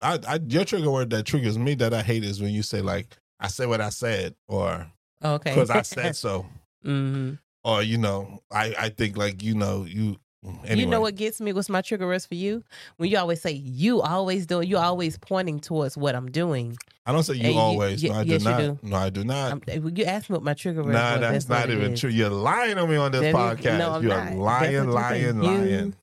[0.00, 2.82] I, I your trigger word that triggers me that I hate is when you say
[2.82, 4.90] like I said what I said or
[5.24, 5.50] Okay.
[5.50, 6.46] because I said so
[6.82, 10.16] hmm or you know I I think like you know you.
[10.64, 11.52] Anyway, You know what gets me?
[11.52, 12.64] What's my trigger words for you?
[12.96, 16.76] When you always say you always do, you always pointing towards what I'm doing.
[17.06, 18.02] I don't say you and you- always.
[18.02, 18.58] y- no, I yes, do you not.
[18.58, 18.78] do.
[18.88, 19.52] No, I do not.
[19.52, 20.94] I'm, eh, you asked me what my trigger words.
[20.94, 22.00] Nah, that's, what not even is.
[22.00, 22.10] true.
[22.10, 23.78] You're lying on me on this That is- podcast.
[23.78, 24.32] no, I'm You're not.
[24.34, 25.94] lying, That's lying, you lying.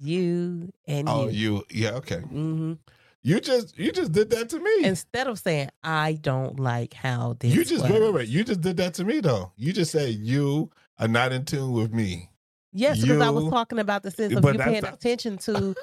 [0.00, 1.64] You, you and Oh, you.
[1.70, 2.18] you, yeah, okay.
[2.18, 2.72] hmm
[3.22, 4.84] You just, you just did that to me.
[4.84, 7.54] Instead of saying I don't like how this.
[7.54, 7.92] you just, was.
[7.92, 8.28] wait, wait, wait.
[8.28, 9.52] You just did that to me, though.
[9.56, 12.30] You just said you are not in tune with me.
[12.72, 15.74] Yes, because I was talking about the sense of you paying not- attention to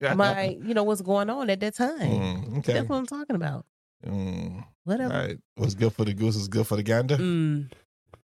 [0.14, 1.98] my, you know, what's going on at that time.
[2.00, 2.74] Mm, okay.
[2.74, 3.64] That's what I'm talking about.
[4.06, 5.14] Mm, all Whatever.
[5.14, 5.38] right.
[5.56, 7.16] What's good for the goose is good for the gander.
[7.16, 7.70] Mm.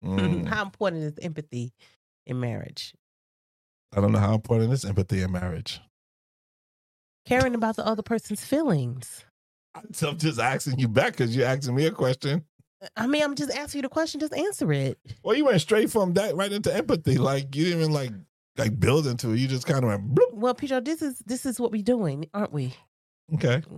[0.04, 0.46] Mm.
[0.46, 1.72] How important is empathy
[2.26, 2.94] in marriage?
[3.96, 5.80] I don't know how important is empathy in marriage.
[7.24, 9.24] Caring about the other person's feelings.
[9.92, 12.44] So I'm just asking you back because you're asking me a question.
[12.96, 14.20] I mean, I'm just asking you the question.
[14.20, 14.98] Just answer it.
[15.22, 17.16] Well, you went straight from that right into empathy.
[17.18, 18.12] Like you didn't even like
[18.58, 19.38] like build into it.
[19.38, 20.32] You just kind of went bloop.
[20.34, 22.74] Well, Peter, this is this is what we're doing, aren't we?
[23.34, 23.62] Okay.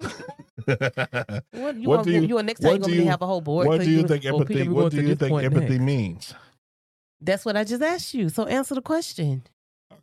[0.66, 2.04] What you What want?
[2.04, 3.66] do You, you- you next time you're gonna you- have a whole board.
[3.66, 4.54] what do you think empathy?
[4.54, 5.80] Peter, What do you think empathy next.
[5.84, 6.34] means?
[7.20, 8.28] That's what I just asked you.
[8.28, 9.42] So answer the question.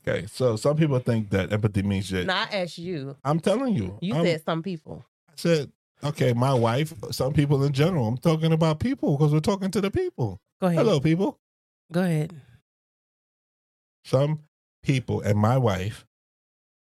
[0.07, 2.25] Okay, so some people think that empathy means that.
[2.25, 3.15] Now I asked you.
[3.23, 3.97] I'm telling you.
[4.01, 5.05] You I'm- said some people.
[5.29, 5.71] I said,
[6.05, 8.07] okay, my wife, some people in general.
[8.07, 10.39] I'm talking about people because we're talking to the people.
[10.61, 10.79] Go ahead.
[10.79, 11.39] Hello, people.
[11.91, 12.33] Go ahead.
[14.05, 14.41] Some
[14.83, 16.05] people and my wife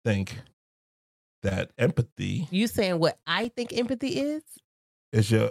[0.04, 0.36] think
[1.42, 4.42] that empathy You saying what I think empathy is?
[5.12, 5.50] is your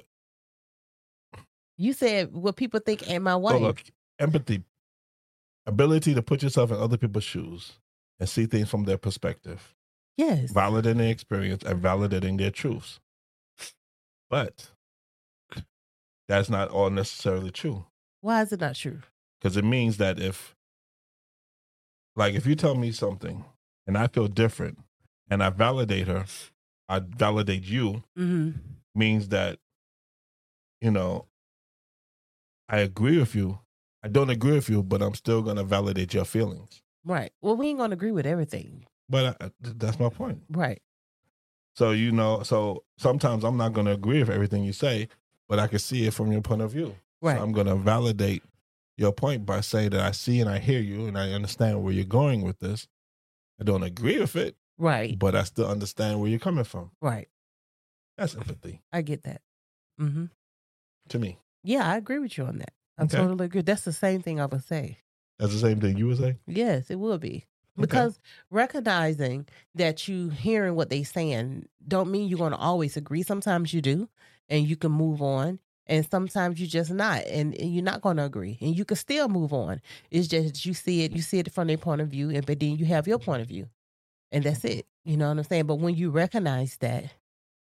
[1.77, 3.61] You said what people think and my oh, wife.
[3.61, 3.83] look,
[4.19, 4.63] empathy,
[5.65, 7.73] ability to put yourself in other people's shoes
[8.19, 9.73] and see things from their perspective.
[10.17, 10.51] yes.
[10.53, 12.99] validating their experience and validating their truths.
[14.29, 14.71] But
[16.27, 17.85] that's not all necessarily true
[18.21, 19.01] Why is it not true?
[19.39, 20.55] because it means that if,
[22.15, 23.45] like, if you tell me something
[23.85, 24.79] and I feel different
[25.29, 26.25] and I validate her,
[26.89, 28.51] I validate you, hmm
[28.97, 29.59] means that,
[30.81, 31.27] you know,
[32.69, 33.59] I agree with you.
[34.03, 36.81] I don't agree with you, but I'm still going to validate your feelings.
[37.03, 37.31] Right.
[37.41, 38.85] Well, we ain't gonna agree with everything.
[39.09, 40.43] But I, that's my point.
[40.49, 40.81] Right.
[41.75, 45.09] So you know, so sometimes I'm not going to agree with everything you say,
[45.49, 46.95] but I can see it from your point of view.
[47.21, 47.37] Right.
[47.37, 48.43] So I'm going to validate
[48.97, 51.93] your point by saying that I see and I hear you and I understand where
[51.93, 52.87] you're going with this.
[53.59, 55.17] I don't agree with it, right.
[55.17, 56.91] but I still understand where you're coming from.
[57.01, 57.27] Right.
[58.17, 59.41] That's empathy I get that.
[59.97, 60.25] hmm
[61.09, 61.37] to me.
[61.63, 62.73] Yeah, I agree with you on that.
[62.97, 63.17] I Okay.
[63.17, 63.61] totally agree.
[63.61, 64.99] That's the same thing I would say.
[65.39, 66.37] That's the same thing you would say.
[66.47, 67.45] Yes, it will be.
[67.77, 68.19] Because
[68.51, 73.21] recognizing that you hearing what they saying don't mean you're going to always agree.
[73.23, 74.09] Sometimes you do,
[74.49, 75.59] and you can move on.
[75.87, 78.97] And sometimes you just not, and, and you're not going to agree, and you can
[78.97, 79.81] still move on.
[80.09, 82.59] It's just you see it, you see it from their point of view, and but
[82.59, 83.69] then you have your point of view,
[84.31, 84.87] and that's it.
[85.03, 85.67] You know what I'm saying?
[85.67, 87.11] But when you recognize that,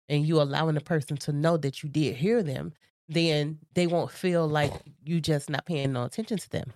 [0.07, 2.73] and you allowing the person to know that you did hear them,
[3.09, 4.71] then they won't feel like
[5.03, 6.71] you just not paying no attention to them.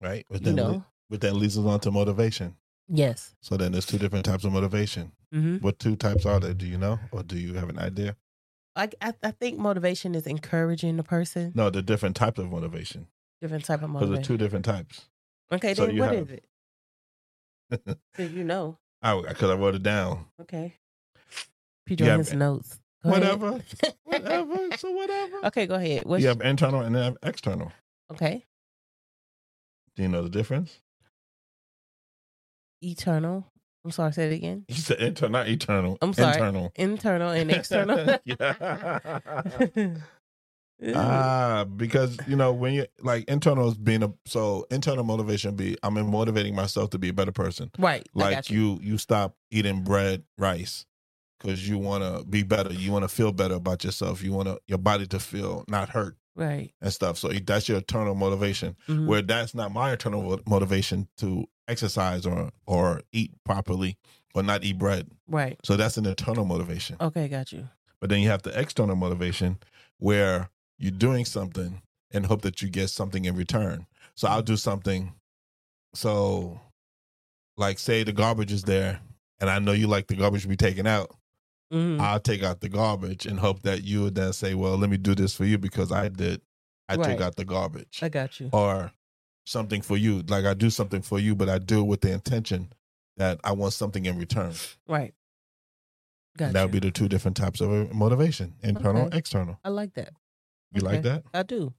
[0.00, 0.26] right?
[0.28, 0.84] But You then, know?
[1.08, 2.56] but then leads us on to motivation.
[2.94, 3.34] Yes.
[3.40, 5.12] So then there's two different types of motivation.
[5.32, 6.52] hmm What two types are there?
[6.52, 8.16] Do you know, or do you have an idea?
[8.76, 11.52] I, I I think motivation is encouraging the person.
[11.54, 13.06] No, the different types of motivation.
[13.40, 13.98] Different type of motivation.
[13.98, 14.38] Because there's motivation.
[14.38, 15.08] two different types.
[15.52, 16.38] Okay, So then you what have- is
[17.80, 17.98] it?
[18.16, 18.76] Did you know?
[19.00, 20.26] I because I wrote it down.
[20.42, 20.74] Okay.
[21.86, 22.78] He You have- his notes.
[23.02, 23.10] Go.
[23.10, 23.60] Whatever,
[24.04, 24.76] whatever.
[24.78, 25.46] So whatever.
[25.46, 26.04] okay, go ahead.
[26.04, 27.72] What's You have internal and then external.
[28.12, 28.44] okay?
[29.96, 30.78] Do you know the difference?
[32.82, 33.46] Eternal.
[33.84, 34.12] I'm sorry.
[34.12, 34.64] Say it again.
[34.68, 35.98] You said internal, not eternal.
[36.02, 36.34] I'm sorry.
[36.34, 36.72] Internal.
[36.76, 38.18] Internal and external.
[40.96, 45.76] Ah, because you know when you like internal is being a so internal motivation be
[45.84, 47.70] I'm motivating myself to be a better person.
[47.78, 48.04] right.
[48.14, 48.80] Like got you.
[48.82, 50.84] you stop eating bread, rice,
[51.38, 52.72] because you want to be better.
[52.72, 54.24] You want to feel better about yourself.
[54.24, 56.72] You want to your body to feel not hurt Right.
[56.80, 57.16] and stuff.
[57.16, 58.74] So that's your internal motivation.
[58.88, 59.06] Mhm.
[59.06, 63.96] Where that's not my internal motivation to exercise or or eat properly
[64.34, 65.08] or not eat bread.
[65.28, 65.58] Right.
[65.64, 66.96] So that's an internal motivation.
[67.00, 67.68] Okay, got you.
[68.00, 69.58] But then you have the external motivation
[69.98, 70.48] where
[70.78, 73.86] you're doing something and hope that you get something in return.
[74.14, 75.12] So I'll do something.
[75.94, 76.60] So,
[77.56, 79.00] like, say the garbage is there,
[79.40, 81.14] and I know you like the garbage to be taken out.
[81.72, 82.00] Mhm.
[82.00, 84.96] I'll take out the garbage and hope that you would then say, "Well, let me
[84.96, 86.40] do this for you because I did.
[86.88, 88.50] I took out the garbage." I got you.
[88.52, 88.92] or
[89.44, 90.22] something for you.
[90.28, 92.72] Like I do something for you, but I do it with the intention
[93.16, 94.52] that I want something in return.
[94.88, 95.14] Right.
[96.38, 99.18] Got And that would be the two different types of uh, motivation: internal, Okay.
[99.18, 99.58] external.
[99.64, 100.10] I like that.
[100.72, 101.24] You like that?
[101.34, 101.74] I do.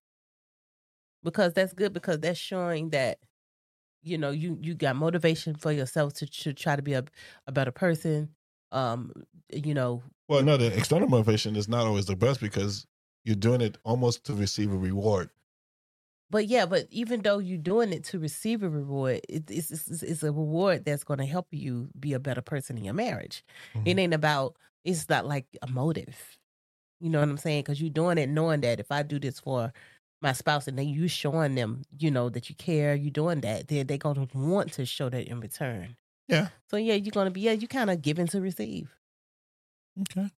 [1.23, 3.17] Because that's good because that's showing that
[4.03, 7.03] you know you you got motivation for yourself to, to try to be a,
[7.47, 8.29] a better person.
[8.71, 9.11] Um,
[9.51, 12.85] you know, Well, no, the external motivation is not always the best because
[13.23, 15.29] you're doing it almost to receive a reward.
[16.33, 20.03] But yeah, but even though you're doing it to receive a reward, it, it's, it's
[20.03, 23.45] it's a reward that's going to help you be a better person in your marriage.
[23.85, 23.99] It Mhm.
[23.99, 26.39] ain't about it's not like a motive.
[27.01, 27.63] You know what I'm saying?
[27.63, 29.73] Because you're doing it knowing that if I do this for
[30.21, 33.67] my spouse and then you showing them, you know, that you care, you're doing that,
[33.69, 35.97] then they're gonna want to show that in return.
[36.29, 36.49] Yeah.
[36.69, 38.95] So yeah, you're gonna be yeah, you kind of giving to receive
[40.01, 40.29] Okay.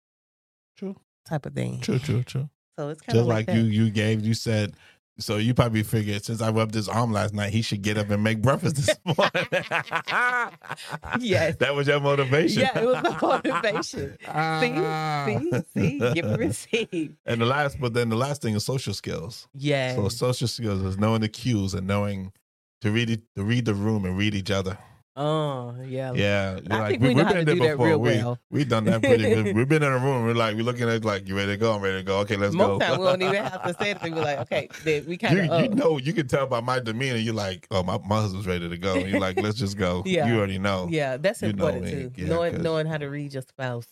[0.77, 0.97] True.
[1.27, 1.81] type of thing.
[1.81, 1.99] True.
[1.99, 2.23] True.
[2.23, 2.51] True.
[2.79, 4.77] So it's kind Just of like, like, you, you gave, you said.
[5.19, 8.11] So you probably figured since I rubbed his arm last night, he should get up
[8.11, 9.47] and make breakfast this morning.
[11.21, 11.57] Yes.
[11.57, 12.63] that was your motivation.
[12.63, 14.19] Yeah, it was the motivation.
[14.27, 14.61] Ah.
[14.61, 17.17] See, see, give and receive.
[17.27, 19.47] And the last, but then the last thing is social skills.
[19.55, 19.95] Yeah.
[19.95, 22.33] So social skills is knowing the cues and knowing
[22.81, 24.77] to read to read the room and read each other.
[25.17, 26.13] Oh yeah.
[26.13, 27.87] Yeah, I like think we, we've how been to there do that before.
[27.87, 28.39] real we well.
[28.51, 29.55] we've done that pretty good.
[29.57, 30.25] We've been in a room.
[30.25, 31.73] We're like we're looking at like you ready to go.
[31.75, 32.19] I'm ready to go.
[32.21, 32.87] Okay, let's Most go.
[32.87, 34.17] time we don't even have to say anything.
[34.17, 36.81] We're like, okay, then we kind you, of you know you can tell by my
[36.81, 37.17] demeanor.
[37.19, 38.97] You're like, oh my, my husband's ready to go.
[38.97, 40.03] You're like, let's just go.
[40.15, 40.27] Yeah.
[40.29, 40.89] you already know.
[40.91, 41.91] Yeah, that's You important me.
[41.91, 42.13] too.
[42.17, 43.87] Yeah, knowing knowing how to read your spouse.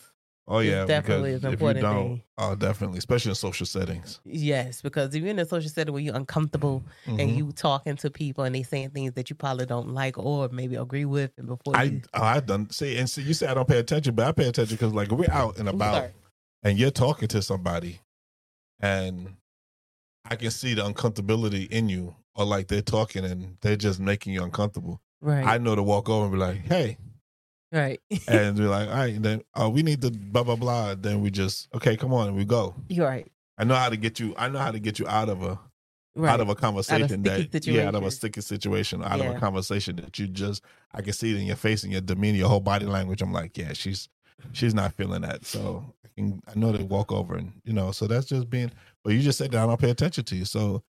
[0.45, 2.23] Oh It's yeah, definitely an if you important don't, thing.
[2.37, 4.19] oh definitely, especially in social settings.
[4.25, 7.37] Yes, because if you're in a social setting where you're uncomfortable and Mhm.
[7.37, 10.75] you talking to people and they saying things that you probably don't like or maybe
[10.75, 13.53] agree with, and before I you, oh, I done see and see you say I
[13.53, 16.11] don't pay attention, but I pay attention because like we're out and about sorry.
[16.63, 18.01] and you're talking to somebody
[18.81, 19.35] and
[20.25, 24.33] I can see the uncomfortability in you or like they're talking and they're just making
[24.33, 25.01] you uncomfortable.
[25.21, 26.97] right, I know to walk over and be like, hey,
[27.79, 30.95] right, and we're like, all right, then oh we need to blah blah blah.
[30.95, 32.75] Then we just okay, come on, and we go.
[32.89, 34.33] you're right, I know how to get you.
[34.37, 35.59] I know how to get you out of a
[36.15, 39.35] right, out of a conversation sticky that yeah, out of a sticky situation, out of
[39.35, 42.37] a conversation that you just I can see it in your face and your demeanor,
[42.37, 43.21] your whole body language.
[43.21, 44.09] I'm like, yeah, she's
[44.51, 45.45] she's not feeling that.
[45.45, 48.71] So I can I know to walk over and you know, so that's just being.
[49.03, 50.45] But you just said that I don't pay attention to you.
[50.45, 50.83] So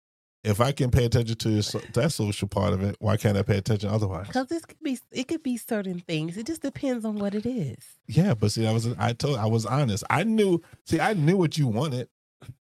[0.44, 3.42] if I can pay attention to your, that social part of it, why can't I
[3.42, 4.26] pay attention otherwise?
[4.26, 6.36] because this could be it could be certain things.
[6.36, 7.78] It just depends on what it is.
[8.06, 10.04] Yeah, but see, I was I told I was honest.
[10.10, 10.60] I knew.
[10.86, 12.08] See, I knew what you wanted.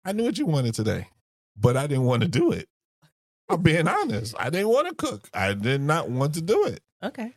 [0.04, 1.08] I knew what you wanted today,
[1.56, 2.68] but I didn't want to do it.
[3.48, 4.34] I'm being honest.
[4.38, 5.28] I didn't want to cook.
[5.34, 6.80] I did not want to do it.
[7.02, 7.32] Okay,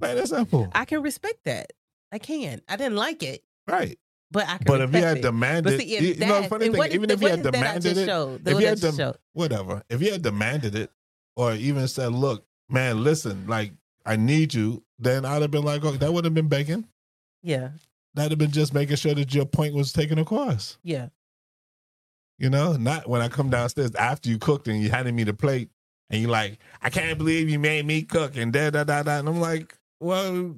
[0.00, 0.68] Plain and simple.
[0.72, 1.72] I can respect that.
[2.10, 2.60] I can.
[2.68, 3.98] I didn't like it, right.
[4.32, 4.66] But I can.
[4.66, 5.22] But if respect had it.
[5.22, 8.06] demanded, But see, and you know, the funny thing, even if what had demanded it,
[8.06, 8.48] showed?
[8.48, 9.18] if you had just dem- showed?
[9.34, 9.82] whatever.
[9.88, 10.90] If you had demanded it,
[11.36, 13.72] or even said, "Look, man, listen, like
[14.04, 16.86] I need you," then I'd have been like, "Oh, that would have been begging.
[17.42, 17.70] Yeah,
[18.14, 21.08] That'd have been just making sure that your point was taken across." yeah,
[22.38, 25.32] You know, not when I come downstairs after you cooked and you handed me the
[25.34, 25.70] plate
[26.10, 29.18] and you're like, I can't believe you made me cook and da da da da.
[29.18, 30.54] And I'm like, well,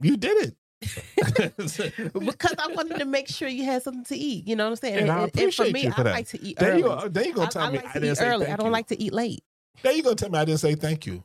[0.00, 0.56] you did it.
[0.82, 4.46] because I wanted to make sure you had something to eat.
[4.46, 4.98] You know what I'm saying?
[4.98, 6.12] And I for me, you for I that.
[6.12, 6.78] like to eat then early.
[6.78, 8.46] you go, then you I, tell I me like I didn't early.
[8.46, 8.72] I don't you.
[8.72, 9.42] like to eat late.
[9.82, 11.22] Then you gonna tell me I didn't say thank you.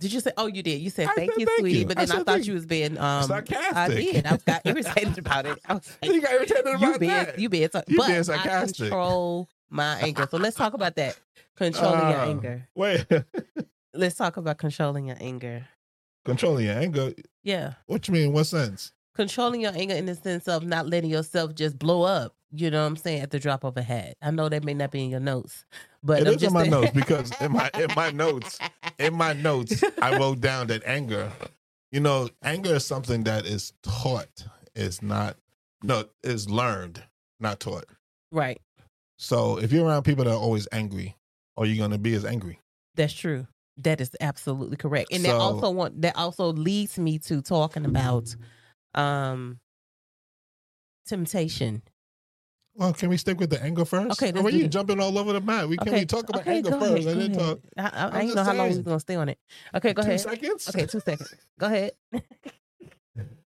[0.00, 0.32] Did you say?
[0.36, 0.80] Oh, you did.
[0.80, 1.78] You said I thank said you, thank sweetie.
[1.80, 1.86] you.
[1.86, 3.22] But then I, said thought you was being um.
[3.24, 3.76] Sarcastic.
[3.76, 4.26] I did.
[4.26, 5.58] I got irritated about it.
[5.68, 7.38] I was You like, got irritated about you being that.
[7.38, 8.76] you being, so, You but being I sarcastic.
[8.78, 10.26] control my anger.
[10.28, 11.16] So let's talk about that.
[11.56, 12.24] Controlling your Ah.
[12.24, 12.68] anger.
[12.74, 13.06] Wait,
[13.94, 15.66] Let's talk about controlling your anger.
[16.24, 17.12] Controlling your anger.
[17.42, 17.74] Yeah.
[17.86, 18.32] What you mean?
[18.32, 18.92] What sense?
[19.14, 22.34] Controlling your anger in the sense of not letting yourself just blow up.
[22.54, 23.20] You know what I'm saying?
[23.22, 24.16] At the drop of a hat.
[24.22, 25.64] I know that may not be in your notes,
[26.02, 28.58] but It I'm is in my notes because in my in my notes
[28.98, 31.32] in my notes I wrote down that anger.
[31.90, 34.44] You know, anger is something that is taught.
[34.74, 35.36] Is not
[35.82, 37.02] no is learned,
[37.40, 37.84] not taught.
[38.30, 38.60] right.
[39.18, 41.16] So if you're around people that are always angry,
[41.56, 42.58] all you're gonna be is angry.
[42.96, 43.46] That's true.
[43.78, 45.12] That is absolutely correct.
[45.12, 48.34] And that also want that also leads me to talking about
[48.94, 49.58] um
[51.06, 51.82] temptation.
[52.74, 54.22] Well, can we stick with the anger first?
[54.22, 55.68] Okay, Or were do you jumping all over the map?
[55.68, 57.60] We can we talk about okay, anger first ahead, and then talk.
[57.76, 58.78] I, I, I didn't know just how long we saying.
[58.78, 59.38] was gonna stay on it.
[59.74, 60.20] Okay, go two ahead.
[60.20, 60.68] seconds?
[60.68, 61.34] Okay, two seconds.
[61.58, 61.92] Go ahead.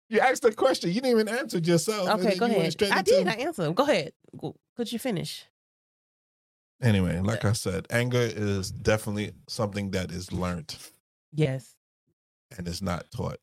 [0.09, 0.89] You asked the question.
[0.89, 2.19] You didn't even answer it yourself.
[2.19, 2.75] Okay, go ahead.
[2.91, 3.27] I did.
[3.27, 3.73] I answered.
[3.75, 4.11] Go ahead.
[4.75, 5.45] Could you finish?
[6.81, 10.75] Anyway, like I said, anger is definitely something that is learned
[11.33, 11.75] Yes.
[12.57, 13.37] and is not taught.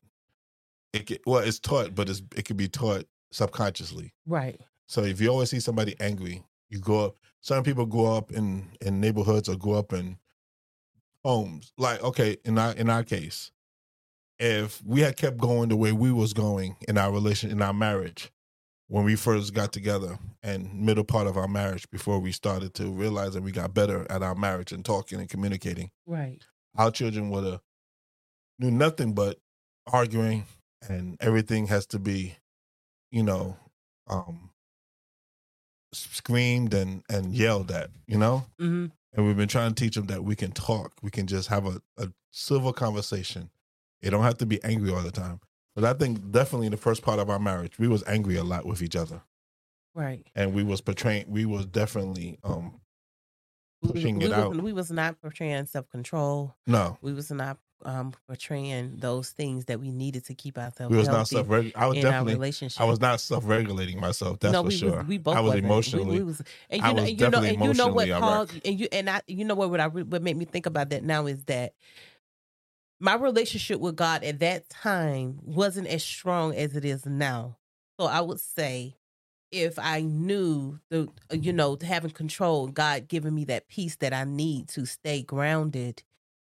[0.93, 4.13] It can, well, it's taught, but it's, it can be taught subconsciously.
[4.25, 4.59] Right.
[4.87, 7.15] So if you always see somebody angry, you grow up.
[7.41, 10.17] Some people grow up in in neighborhoods or grow up in
[11.23, 11.71] homes.
[11.77, 13.51] Like okay, in our in our case,
[14.39, 17.73] if we had kept going the way we was going in our relation in our
[17.73, 18.31] marriage
[18.89, 22.91] when we first got together and middle part of our marriage before we started to
[22.91, 26.43] realize that we got better at our marriage and talking and communicating, Right.
[26.75, 27.61] our children would have
[28.59, 29.37] knew nothing but
[29.87, 30.45] arguing
[30.87, 32.35] and everything has to be,
[33.11, 33.57] you know,
[34.07, 34.49] um
[35.93, 38.45] screamed and and yelled at, you know?
[38.59, 40.93] hmm And we've been trying to teach them that we can talk.
[41.01, 43.49] We can just have a, a civil conversation.
[44.01, 45.39] It don't have to be angry all the time.
[45.79, 48.43] But I think definitely in the first part of our marriage, we was angry a
[48.43, 49.21] lot with each other.
[49.95, 50.25] Right.
[50.35, 52.79] And we was portraying we was definitely um
[53.81, 54.55] pushing we, it was, out.
[54.55, 56.55] we was not portraying self control.
[56.67, 56.97] No.
[57.01, 61.07] We was not um portraying those things that we needed to keep ourselves We was
[61.07, 62.81] not self I was in our definitely relationship.
[62.81, 65.03] I was not self regulating myself, that's no, for we sure.
[65.07, 65.65] we both I was wasn't.
[65.65, 68.09] Emotionally We, was, and I you know, was and you know, and you know what
[68.09, 69.69] caused, and you and I, you know what?
[69.69, 71.73] What I what made me think about that now is that
[72.99, 77.57] my relationship with God at that time wasn't as strong as it is now.
[77.99, 78.95] So I would say,
[79.51, 84.23] if I knew the, you know, having control, God giving me that peace that I
[84.25, 86.03] need to stay grounded,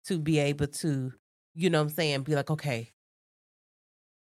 [0.05, 1.13] to be able to,
[1.55, 2.91] you know, what I'm saying, be like, okay,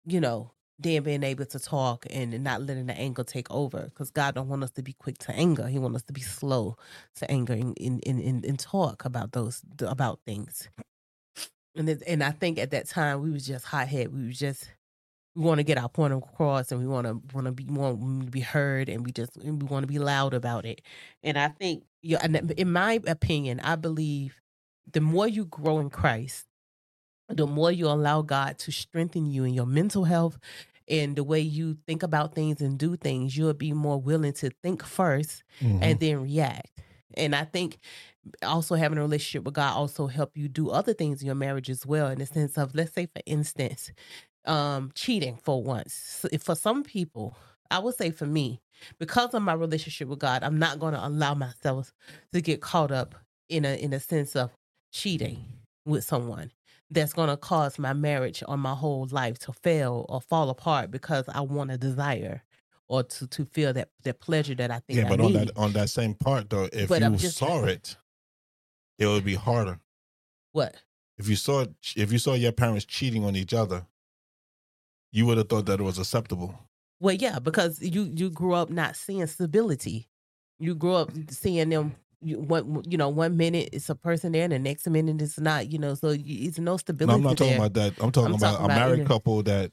[0.04, 3.83] you know, then being able to talk and not letting the anger take over.
[3.85, 5.66] Because god don't want us to be quick to anger.
[5.66, 6.76] He want us to be slow
[7.16, 10.68] to anger and, and, and, and talk about those about things
[11.79, 14.38] and it, and i think at that time we was just hot head we was
[14.38, 14.69] just
[15.35, 18.25] we want to get our point across and we want to want to be want
[18.25, 20.83] to be heard and we just and we want to be loud about it
[21.23, 22.25] and i think yeah
[22.57, 24.41] in my opinion i believe
[24.93, 26.45] the more you grow in christ
[27.31, 30.38] the more you allow God to strengthen you in your mental health
[30.88, 34.49] and the way you think about things and do things, you'll be more willing to
[34.62, 35.79] think first Mhm.
[35.83, 36.81] and then react.
[37.14, 37.79] And I think
[38.42, 41.71] also having a relationship with God also help you do other things in your marriage
[41.71, 42.09] as well.
[42.09, 43.90] In the sense of, let's say, for instance,
[44.44, 46.27] um, cheating for once.
[46.40, 47.37] For some people,
[47.71, 48.61] I would say for me,
[48.99, 51.92] because of my relationship with God, I'm not going to allow myself
[52.33, 53.14] to get caught up
[53.49, 54.51] in a in a sense of
[54.92, 55.44] cheating
[55.85, 56.53] with someone
[56.90, 60.90] that's going to cause my marriage or my whole life to fail or fall apart
[60.90, 62.42] because I want a desire
[62.88, 65.48] or to to feel that that pleasure that I think yeah, I but on need.
[65.48, 67.96] that on that same part though, if But you just- saw it,
[68.98, 69.79] it would be harder.
[70.53, 70.74] what?
[71.18, 73.87] If you saw if you saw your parents cheating on each other,
[75.12, 76.55] you would have thought that it was acceptable.
[77.01, 80.09] Well, yeah, because you you grew up not seeing stability.
[80.59, 81.94] You grew up seeing them.
[82.20, 85.38] You, one, you know, one minute it's a person there, and the next minute it's
[85.38, 85.70] not.
[85.70, 87.14] You know, so it's no No, stability.
[87.16, 87.59] I'm not talking there.
[87.66, 87.92] about that.
[88.03, 89.70] I'm talking I'm about talking a married couple that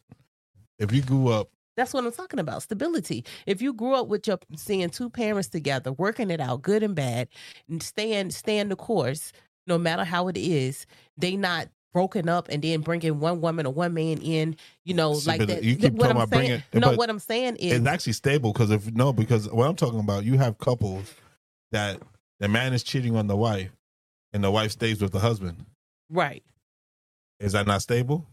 [0.77, 2.63] if you grew up That's what I'm talking about.
[2.63, 3.25] Stability.
[3.45, 6.95] If you grew up with your seeing two parents together, working it out, good and
[6.95, 7.27] bad,
[7.69, 9.31] and staying staying the course,
[9.67, 10.85] no matter how it is,
[11.17, 14.55] they not broken up and then bringing one woman or one man in.
[14.83, 15.63] You know, See, like that.
[15.63, 18.13] you keep what talking I'm about saying, bringing- no, what I'm saying is, it's actually
[18.13, 21.13] stable because if no, because what I'm talking about, you have couples
[21.71, 21.99] that
[22.39, 23.71] the man is cheating on the wife
[24.33, 25.65] and the wife stays with the husband.
[26.09, 26.43] right.
[27.39, 28.25] Is that not stable?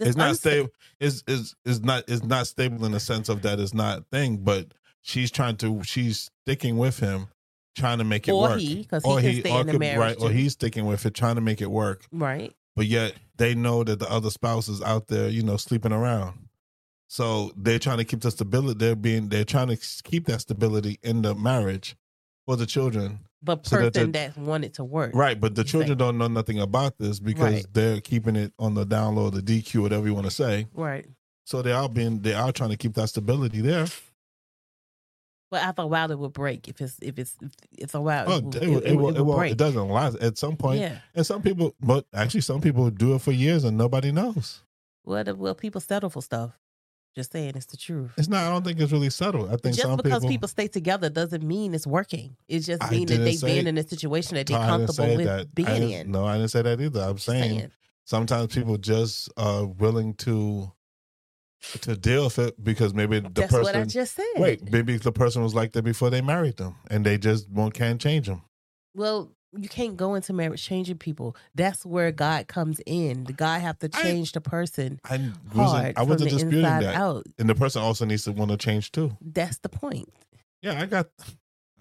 [0.00, 0.70] It's not stable.
[0.98, 4.38] It's is is not it's not stable in the sense of that it's not thing,
[4.38, 4.72] but
[5.02, 7.28] she's trying to she's sticking with him,
[7.76, 8.60] trying to make it Or work.
[8.60, 11.36] he, 'cause he can stay in the marriage, right, or he's sticking with it, trying
[11.36, 12.06] to make it work.
[12.12, 12.54] Right.
[12.76, 16.48] But yet they know that the other spouse is out there, you know, sleeping around.
[17.08, 18.78] So they're trying to keep the stability.
[18.78, 21.96] They're being they're trying to keep that stability in the marriage,
[22.50, 23.20] for the children.
[23.42, 25.12] But So that person that wanted to work.
[25.14, 27.66] Right, but the You say- children don't know nothing about this because Right.
[27.72, 30.66] they're keeping it on the download, the DQ, whatever you want to say.
[30.74, 31.06] Right.
[31.46, 33.86] So they are being they are trying to keep that stability there.
[35.50, 38.24] But after a while, it will break if it's if it's if it's a while.
[38.28, 39.52] Oh, it, will, it, will- it, will- it, will break.
[39.52, 40.80] it doesn't last at some point.
[40.80, 40.98] Yeah.
[41.14, 44.62] And some people, but actually, some people do it for years and nobody knows.
[45.04, 46.58] Well, the, well, people settle for stuff.
[47.16, 48.12] Just saying, it's the truth.
[48.16, 48.44] It's not.
[48.44, 49.46] I don't think it's really subtle.
[49.46, 50.28] I think Just because people.
[50.28, 52.36] people, stay together doesn't mean it's working.
[52.46, 55.52] It just means that they've been in a situation that they're comfortable with that.
[55.54, 56.10] Being in.
[56.12, 57.00] No, I didn't say that either.
[57.00, 57.70] I'm saying, Saying.
[58.04, 60.72] sometimes people just are willing to
[61.82, 63.62] to deal with it because maybe the That's person.
[63.64, 64.24] what I just said.
[64.36, 67.74] wait, maybe the person was like that before they married them, and they just won't
[67.74, 68.42] can't change them.
[68.94, 71.36] Well, you can't go into marriage changing people.
[71.54, 73.24] That's where God comes in.
[73.24, 75.86] The God have to I- change the person I hard wasn't.
[75.86, 77.26] I from wasn't the disputing inside that, out.
[77.38, 79.16] and the person also needs to want to change too.
[79.20, 80.08] That's the point.
[80.62, 81.08] Yeah, I got.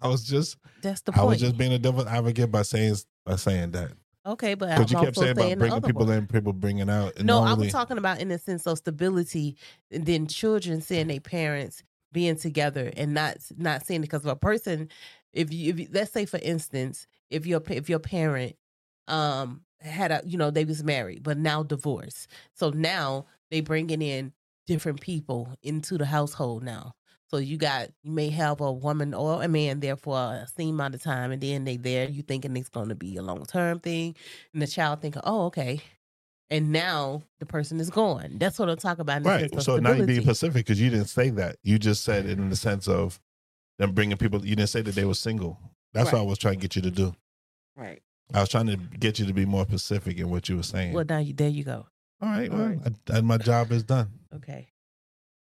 [0.01, 0.57] I was just.
[0.81, 2.95] That's the I was just being a devil advocate by saying
[3.25, 3.91] by saying that
[4.25, 6.17] okay, but I'm because you kept also saying about bringing people one.
[6.17, 7.21] in, people bringing out.
[7.21, 9.57] No, I normally- was talking about in the sense of stability,
[9.91, 14.31] and then children seeing their parents being together and not not seeing it because of
[14.31, 14.89] a person.
[15.33, 18.55] If you, if you, let's say for instance, if your if your parent
[19.07, 24.01] um had a you know they was married but now divorced, so now they bringing
[24.01, 24.33] in
[24.67, 26.93] different people into the household now.
[27.29, 30.75] So you got you may have a woman or a man there for a same
[30.75, 32.09] amount of time, and then they there.
[32.09, 34.15] You thinking it's going to be a long term thing,
[34.53, 35.81] and the child thinking, "Oh, okay."
[36.51, 38.37] And now the person is gone.
[38.39, 39.23] That's what I'm talking about.
[39.23, 39.61] Right.
[39.61, 40.23] So now you're being.
[40.23, 41.57] Pacific because you didn't say that.
[41.63, 43.19] You just said it in the sense of
[43.77, 44.43] them bringing people.
[44.43, 45.59] You didn't say that they were single.
[45.93, 47.11] That's what I was trying to get you to mm-hmm.
[47.11, 47.15] do.
[47.75, 48.01] right.
[48.31, 50.93] I was trying to get you to be more specific in what you were saying.
[50.93, 51.87] Well, now you there you go.
[52.21, 52.79] all right, all well, right.
[53.09, 54.11] I, and my job is done.
[54.35, 54.67] Okay.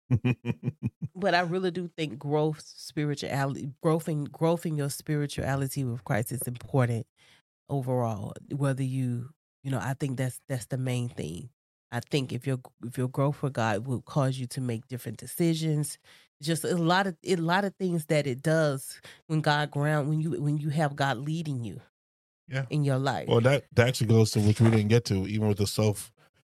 [1.18, 6.30] But I really do think growth, spirituality, growth in growth in your spirituality with Christ
[6.30, 7.06] is important
[7.70, 8.34] overall.
[8.54, 9.30] Whether you,
[9.64, 11.48] you know, I think that's that's the main thing.
[11.90, 15.16] I think if your if your growth for God will cause you to make different
[15.16, 15.96] decisions,
[16.42, 20.20] just a lot of a lot of things that it does when God ground when
[20.20, 21.80] you when you have God leading you,
[22.48, 22.66] Yeah.
[22.70, 23.28] in your life.
[23.28, 26.12] Well, that that actually goes to which we didn't get to, even with the self,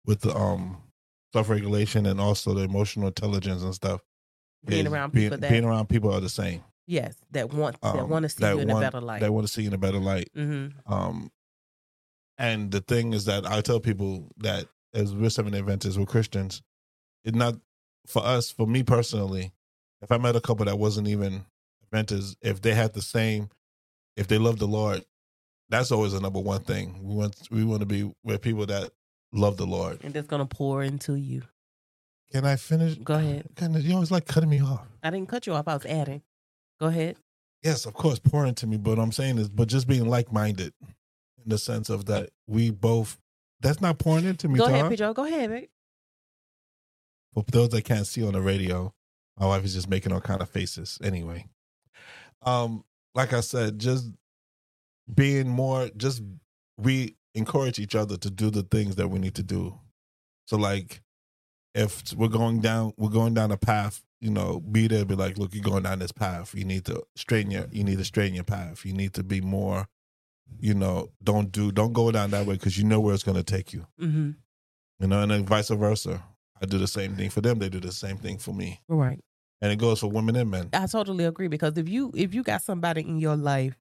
[0.06, 0.78] with the um
[1.34, 4.02] self regulation and also the emotional intelligence and stuff.
[4.66, 6.62] being around being, people that being around people are the same.
[6.88, 9.22] yes that want that Um, want to see you in want- a better light.
[9.22, 10.30] They want to see you in a better light.
[10.36, 10.92] mm-hmm.
[10.94, 11.32] Um,
[12.38, 16.62] and the thing is that I tell people that as we're seven Adventists, we're Christians.
[17.24, 17.56] It's not
[18.08, 19.52] for us, for me personally.
[20.02, 21.46] If I met a couple that wasn't even
[21.84, 23.50] Adventists, if they had the same,
[24.16, 25.04] if they love the Lord,
[25.70, 27.00] that's always the number one thing.
[27.04, 28.92] We want we want to be with people that
[29.34, 30.00] love the Lord.
[30.04, 31.44] And that's gonna pour into you.
[32.32, 32.96] Can I finish?
[32.96, 33.48] Go ahead.
[33.60, 34.86] Of, you always like cutting me off.
[35.02, 35.68] I didn't cut you off.
[35.68, 36.22] I was adding.
[36.80, 37.18] Go ahead.
[37.64, 38.78] Yes, of course, pour into me.
[38.78, 42.30] But what I'm saying is, but just being like minded in the sense of that
[42.48, 43.18] we both.
[43.62, 44.58] That's not pouring into me.
[44.58, 45.14] Go ahead, Pedro.
[45.14, 45.70] Go ahead, babe.
[47.34, 48.94] For those that can't see on the radio,
[49.40, 51.00] my wife is just making all kind of faces.
[51.04, 51.48] Anyway,
[52.44, 52.84] um,
[53.16, 54.12] like I said, just
[55.14, 56.22] being more, just
[56.78, 59.80] we encourage each other to do the things that we need to do.
[60.46, 61.02] So, like,
[61.74, 64.04] if we're going down, we're going down a path.
[64.20, 66.54] You know, be there, be like, look, you're going down this path.
[66.54, 68.86] You need to straighten your, you need to straighten your path.
[68.86, 69.88] You need to be more,
[70.60, 73.38] you know, don't do, don't go down that way because you know where it's going
[73.38, 73.88] to take you.
[74.02, 74.32] Mm-hmm.
[75.00, 76.22] You know, and then vice versa.
[76.62, 77.60] I do the same thing for them.
[77.60, 79.20] They do the same thing for me, Right.
[79.62, 80.70] And it goes for women and men.
[80.74, 83.76] I totally agree because if you if you got somebody in your life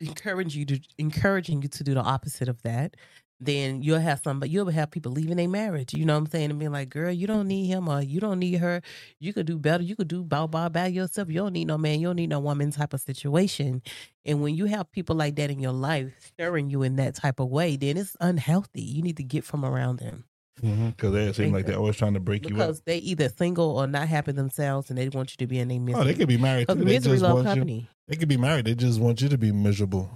[0.00, 2.96] encouraging you to encouraging you to do the opposite of that,
[3.38, 5.94] then you'll have somebody you'll have people leaving their marriage.
[5.94, 6.50] You know what I'm saying?
[6.50, 8.82] And being like, girl, you don't need him or you don't need her.
[9.20, 9.82] You could do better.
[9.82, 11.28] You could do bow bow by yourself.
[11.28, 12.00] You don't need no man.
[12.00, 13.82] You don't need no woman type of situation.
[14.24, 17.40] And when you have people like that in your life stirring you in that type
[17.40, 18.82] of way, then it's unhealthy.
[18.82, 20.24] You need to get from around them
[20.62, 22.58] Because they seem like they're always trying to break you up.
[22.68, 25.68] because they either single or not happy themselves, and they want you to be in
[25.68, 26.00] their misery.
[26.00, 26.76] Oh, they could be married too.
[26.76, 27.50] Because They misery love want you.
[27.62, 27.88] company.
[28.08, 28.64] They could be married.
[28.66, 30.08] They just want you to be miserable.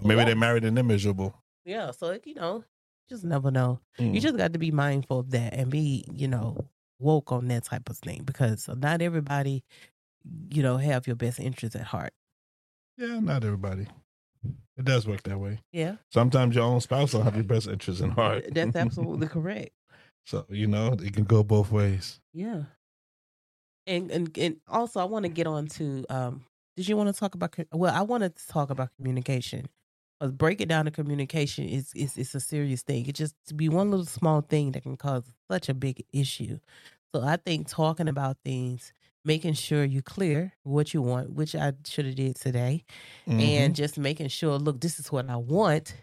[0.00, 0.24] Or maybe Yeah.
[0.26, 1.34] they're married and they're miserable.
[1.64, 2.64] Yeah, so it, you know,
[3.08, 3.80] just never know.
[3.98, 4.20] You Mm.
[4.20, 6.68] just got to be mindful of that and be, you know,
[6.98, 9.64] woke on that type of thing because not everybody,
[10.50, 12.12] you know, have your best interest at heart.
[12.98, 13.86] yeah, not everybody.
[14.76, 15.60] It does work that way.
[15.72, 18.46] Yeah, Sometimes your own spouse will have your best interest in heart.
[18.52, 19.70] that's absolutely correct.
[20.24, 22.20] so you know it can go both ways.
[22.32, 22.64] Yeah,
[23.86, 26.04] and and and also I want to get on to.
[26.10, 26.44] um
[26.76, 27.54] Did you want to talk about?
[27.72, 29.66] Well, I wanted to talk about communication.
[30.20, 33.06] But break it down to communication is is it's a serious thing.
[33.06, 36.58] It just to be one little small thing that can cause such a big issue.
[37.14, 38.92] So I think talking about things
[39.24, 42.84] making sure you clear what you want, which I should have did today,
[43.26, 43.40] Mhm.
[43.40, 45.94] and just making sure, look, this is what I want.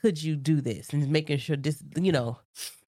[0.00, 0.90] Could you do this?
[0.90, 2.38] And making sure this, you know,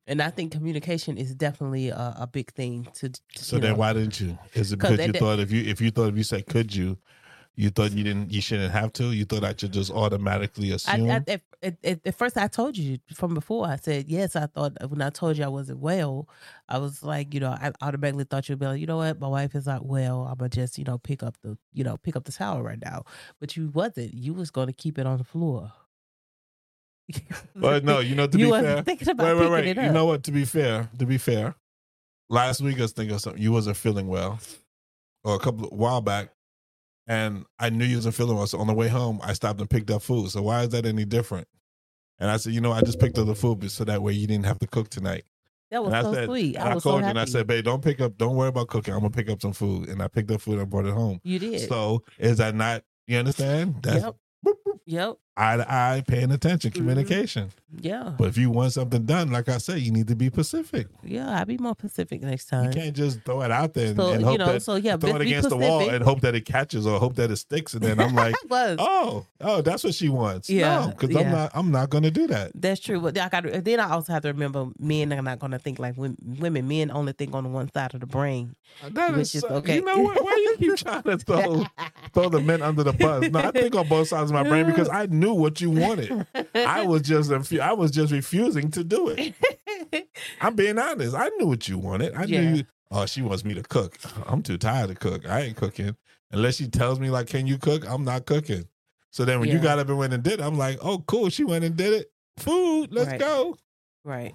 [0.07, 3.09] and I think communication is definitely a, a big thing to.
[3.11, 3.79] to, so then know.
[3.79, 4.39] why didn't you?
[4.55, 6.75] Is it because you did- thought if you if you thought if you said could
[6.75, 6.97] you,
[7.55, 9.13] you thought you didn't you shouldn't have to?
[9.13, 11.11] You thought I should just automatically assume?
[11.11, 11.29] I, at,
[11.63, 13.67] at, at, at first, I told you from before.
[13.67, 14.37] I said yes.
[14.37, 16.29] I thought when I told you I wasn't well,
[16.69, 19.29] I was like, you know, I automatically thought you'd be like, you know what, my
[19.29, 20.23] wife is not well.
[20.23, 22.81] I'm gonna just, you know, pick up the, you know, pick up the towel right
[22.83, 23.05] now.
[23.39, 24.15] But you wasn't.
[24.15, 25.73] You was gonna keep it on the floor.
[27.55, 29.69] but no, you know to you be fair, thinking about wait, wait, picking wait.
[29.69, 29.85] it up.
[29.85, 30.23] You know what?
[30.25, 31.55] To be fair, to be fair,
[32.31, 33.43] last week I was thinking of something.
[33.43, 34.41] You wasn't feeling well,
[35.23, 36.31] or a couple of while back,
[37.07, 38.47] and I knew you wasn't feeling well.
[38.47, 40.31] So on the way home, I stopped and picked up food.
[40.31, 41.49] So why is that any different?
[42.19, 44.27] And I said, you know, I just picked up the food so that way you
[44.27, 45.25] didn't have to cook tonight.
[45.73, 46.57] that was and I so said, sweet.
[46.57, 47.11] I I, was called so you happy.
[47.11, 48.95] and I said, babe, don't pick up, don't worry about cooking.
[48.95, 51.21] I'm gonna pick up some food, and I picked up food and brought it home.
[51.25, 51.69] you did.
[51.69, 52.85] So is that not?
[53.09, 53.77] You understand?
[53.83, 54.15] That's yep.
[54.47, 55.17] boop, boop, Yep.
[55.37, 56.75] Eye to eye, paying attention, Mhm.
[56.75, 57.51] communication.
[57.81, 58.13] Yeah.
[58.19, 60.89] But if you want something done, like I said, you need to be Pacific.
[61.03, 61.39] Yeah.
[61.39, 62.67] I'll be more Pacific next time.
[62.67, 64.53] You can't just throw it out there and, So and you hope know.
[64.53, 64.99] that So yeah.
[64.99, 67.73] throw it against the wall and hope that it catches or hope that it sticks.
[67.73, 70.51] And then I'm like, oh, oh, that's what she wants.
[70.51, 71.51] Yeah, no, because I'm not.
[71.55, 72.53] I'm not going to do that.
[72.55, 73.01] That's true.
[73.01, 75.79] But I got then I also have to remember men are not going to think
[75.79, 76.69] like women.
[76.69, 78.55] Men only think on one side of the brain.
[78.91, 79.77] That is, is okay.
[79.77, 80.23] You know what?
[80.23, 81.65] Why are you keep trying to throw
[82.13, 83.31] throw the men under the bus?
[83.31, 86.27] No, I think on both sides of my brain because I knew what you wanted.
[86.55, 89.35] I was just refu- I was just refusing to do it.
[90.41, 91.15] I'm being honest.
[91.15, 92.15] I knew what you wanted.
[92.15, 92.41] I Yeah.
[92.53, 92.65] knew.
[92.91, 93.97] Oh, she wants me to cook.
[94.27, 95.27] I'm too tired to cook.
[95.27, 95.97] I ain't cooking
[96.31, 98.69] unless she tells me like, "Can you cook?" I'm not cooking.
[99.11, 101.29] So then when you got up and went and did it, I'm like, "Oh, cool.
[101.31, 102.11] She went and did it.
[102.39, 102.89] Food.
[102.93, 103.21] Let's Right.
[103.21, 103.57] go."
[104.05, 104.35] right.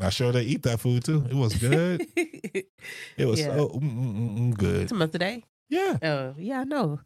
[0.00, 1.24] I sure they eat that food too.
[1.30, 2.04] It was good.
[3.16, 3.54] It was Yeah.
[3.56, 4.88] so mm, mm, mm, mm, good.
[4.88, 5.44] Tomorrow today.
[5.70, 5.96] Yeah.
[6.02, 7.00] Oh yeah, I know.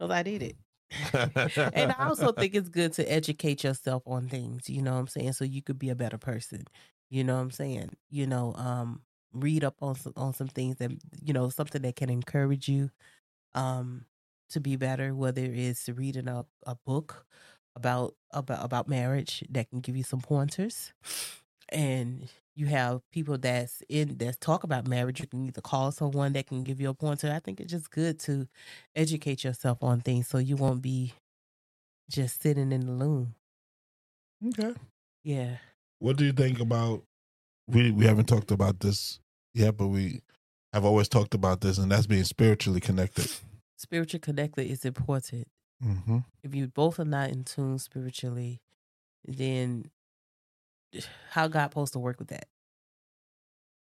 [0.00, 0.56] Cause I did it.
[1.12, 5.08] and I also think it's good to educate yourself on things, you know what I'm
[5.08, 5.32] saying?
[5.32, 6.64] So you could be a better person.
[7.10, 7.90] You know what I'm saying?
[8.10, 10.90] You know, um, read up on some on some things that
[11.22, 12.90] you know, something that can encourage you
[13.54, 14.04] um
[14.50, 17.26] to be better, whether it's reading a, a book
[17.76, 20.92] about about about marriage that can give you some pointers.
[21.70, 25.20] And you have people that's in that talk about marriage.
[25.20, 27.30] You can either call someone that can give you a pointer.
[27.30, 28.48] I think it's just good to
[28.96, 31.12] educate yourself on things so you won't be
[32.10, 33.34] just sitting in the loom.
[34.48, 34.74] okay.
[35.22, 35.56] Yeah.
[35.98, 37.02] What do you think about?
[37.68, 39.20] We we haven't talked about this
[39.52, 40.22] yet, but we
[40.72, 43.30] have always talked about this, and that's being spiritually connected.
[43.76, 45.48] Spiritual connected is important.
[45.84, 46.18] Mm-hmm.
[46.42, 48.60] If you both are not in tune spiritually,
[49.26, 49.90] then
[51.30, 52.46] how God supposed to work with that?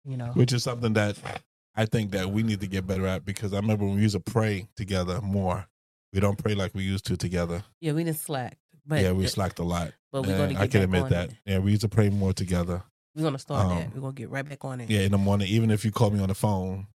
[0.05, 0.31] You know?
[0.33, 1.17] Which is something that
[1.75, 4.15] I think that we need to get better at because I remember when we used
[4.15, 5.67] to pray together more.
[6.11, 7.63] We don't pray like we used to together.
[7.81, 8.57] Yeah, we didn't slack.
[8.85, 9.93] But yeah, we slacked a lot.
[10.11, 11.29] but we're gonna get I can admit that.
[11.29, 11.35] it.
[11.45, 12.83] Yeah, we used to pray more together.
[13.15, 13.95] We're gonna start Um, that.
[13.95, 14.89] We're gonna get right back on it.
[14.89, 16.87] Yeah, in the morning, even if you call me on the phone,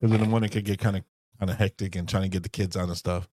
[0.00, 1.04] because in the morning it could get kind of
[1.38, 3.28] kind of hectic and trying to get the kids out and stuff.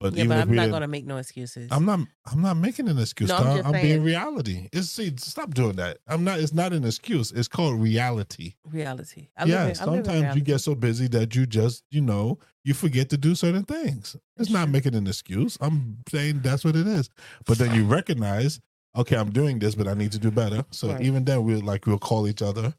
[0.00, 1.68] But Yeah, even but if I'm not gonna make no excuses.
[1.70, 2.00] I'm not.
[2.32, 3.28] I'm not making an excuse.
[3.28, 4.68] No, I'm I'm, being reality.
[4.72, 5.12] It's see.
[5.18, 5.98] Stop doing that.
[6.08, 6.40] I'm not.
[6.40, 7.32] It's not an excuse.
[7.32, 8.54] It's called reality.
[8.64, 9.28] reality.
[9.36, 9.64] I yeah.
[9.64, 13.10] live in, I sometimes you get so busy that you just, you know, you forget
[13.10, 14.16] to do certain things.
[14.38, 15.58] It's not making an excuse.
[15.60, 17.10] I'm saying that's what it is.
[17.44, 18.58] But then you recognize,
[18.96, 20.64] okay, I'm doing this, but I need to do better.
[20.70, 21.02] So Right.
[21.02, 22.72] even then, we'll like we'll call each other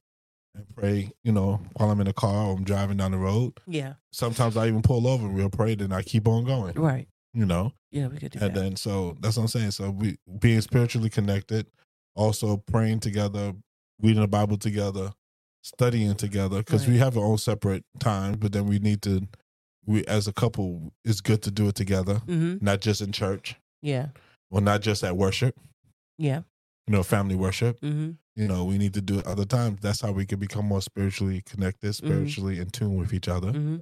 [0.56, 1.12] and pray.
[1.24, 3.60] You know, while I'm in the car or I'm driving down the road.
[3.68, 3.94] Yeah.
[4.12, 5.76] Sometimes I even pull over and we'll pray.
[5.76, 6.74] Then I keep on going.
[6.74, 7.08] Right.
[7.34, 7.74] You know.
[7.92, 8.46] Yeah, we could do that.
[8.48, 8.60] And that.
[8.60, 9.72] then so that's what I'm saying.
[9.72, 11.68] So we being spiritually connected,
[12.16, 13.54] also praying together,
[14.02, 15.12] reading the Bible together,
[15.62, 19.28] studying together, because we have our own separate times, but then we need to
[19.86, 22.64] we as a couple it's good to do it together, mm-hmm.
[22.64, 24.08] not just in church, Yeah.
[24.50, 25.58] or not just at worship,
[26.18, 26.42] Yeah.
[26.88, 27.80] you know, family worship.
[27.82, 28.12] Mm-hmm.
[28.36, 29.82] You know, we need to do it other times.
[29.82, 33.50] That's how we can become more spiritually connected, spiritually in tune with each other.
[33.50, 33.78] Mm-hmm.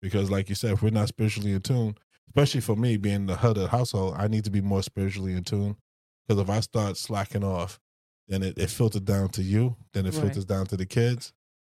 [0.00, 1.94] Because like you said, if we're not spiritually in tune,
[2.28, 5.32] especially for me being the head of the household, I need to be more spiritually
[5.32, 5.76] in tune.
[6.26, 7.80] Because if I start slacking off,
[8.28, 10.22] then it, it filters down to you, then it Right.
[10.22, 11.32] filters down to the kids,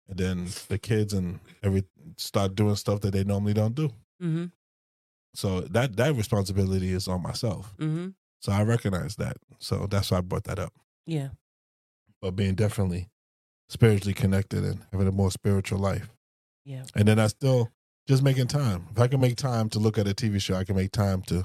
[0.09, 1.85] and then the kids and every
[2.19, 3.89] start doing stuff that they normally don't do.
[4.21, 4.47] Mm-hmm.
[5.35, 7.73] So that that responsibility is on myself.
[7.79, 8.09] Mm-hmm.
[8.41, 9.37] So I recognize that.
[9.61, 10.73] So that's why I brought that up.
[11.07, 11.29] Yeah.
[12.21, 13.09] But being definitely
[13.69, 16.11] spiritually connected and having a more spiritual life.
[16.65, 16.83] Yeah.
[16.95, 17.71] And then I still
[18.07, 18.87] just making time.
[18.91, 21.23] If I can make time to look at a TV show, I can make time
[21.23, 21.45] to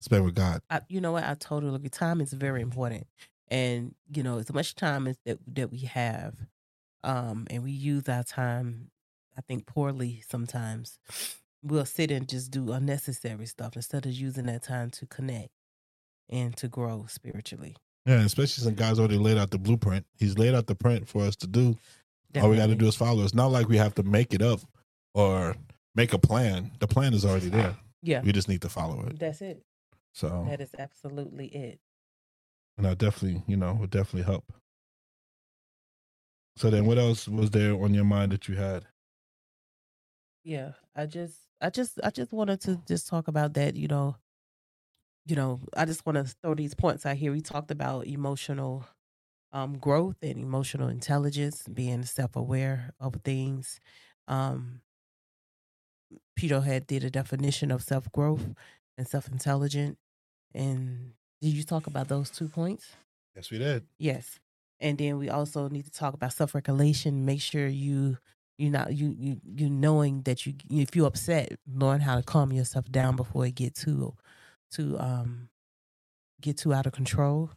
[0.00, 0.62] spend with God.
[0.70, 1.24] I, you know what?
[1.24, 1.88] I totally agree.
[1.88, 3.06] Time is very important,
[3.48, 6.34] and you know, as much time as that that we have,
[7.04, 8.90] um, and we use our time
[9.36, 10.98] I think poorly sometimes.
[11.62, 15.50] We'll sit and just do unnecessary stuff instead of using that time to connect
[16.28, 17.76] and to grow spiritually.
[18.06, 20.06] Yeah, especially since God's already laid out the blueprint.
[20.16, 21.76] He's laid out the print for us to do.
[22.40, 23.24] All we got to do is follow.
[23.24, 24.60] It's not like we have to make it up
[25.14, 25.56] or
[25.96, 26.70] make a plan.
[26.78, 27.76] The plan is already there.
[28.02, 29.18] Yeah, We just need to follow it.
[29.18, 29.64] that's it.
[30.12, 31.80] So, That is absolutely it.
[32.78, 34.52] and I definitely, you know, would definitely help.
[36.56, 38.86] So then, what else was there on your mind that you had?
[40.44, 43.76] Yeah, I just, I just, I just wanted to just talk about that.
[43.76, 44.16] You know,
[45.26, 47.32] you know, I just want to throw these points out here.
[47.32, 48.86] We talked about emotional
[49.52, 53.80] um, growth and emotional intelligence, being self-aware of things.
[54.28, 54.80] Um,
[56.36, 58.54] Peter had did a definition of self-growth
[58.98, 59.98] and self-intelligent,
[60.54, 62.96] and did you talk about those two points?
[63.34, 63.86] Yes, we did.
[63.98, 64.38] Yes.
[64.80, 67.24] And then we also need to talk about self-regulation.
[67.24, 68.18] Make sure you
[68.58, 72.52] you not you you you knowing that you if you're upset, knowing how to calm
[72.52, 74.14] yourself down before it get too
[74.70, 75.48] too um
[76.40, 77.50] get too out of control.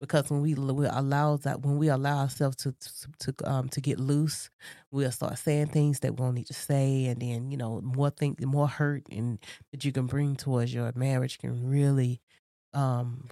[0.00, 3.80] Because when we, we allow that when we allow ourselves to to, to um to
[3.80, 4.48] get loose,
[4.92, 8.10] we'll start saying things that we don't need to say, and then you know more
[8.10, 9.38] things, more hurt, and
[9.72, 12.20] that you can bring towards your marriage can really
[12.74, 13.30] um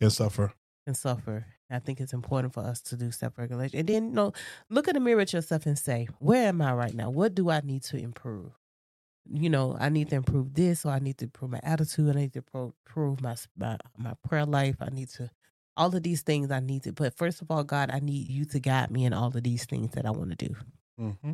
[0.00, 0.52] Yes, suffer.
[0.86, 1.46] and suffer.
[1.70, 3.78] I think it's important for us to do self regulation.
[3.80, 4.32] And then, you know,
[4.70, 7.10] look in the mirror at yourself and say, where am I right now?
[7.10, 8.52] What do I need to improve?
[9.30, 12.16] You know, I need to improve this, or I need to improve my attitude.
[12.16, 14.76] I need to pro- improve my, my my prayer life.
[14.80, 15.30] I need to
[15.80, 16.50] all of these things.
[16.50, 16.92] I need to.
[16.92, 19.64] But first of all, God, I need you to guide me in all of these
[19.64, 20.54] things that I want to do.
[21.00, 21.32] Mm-hmm.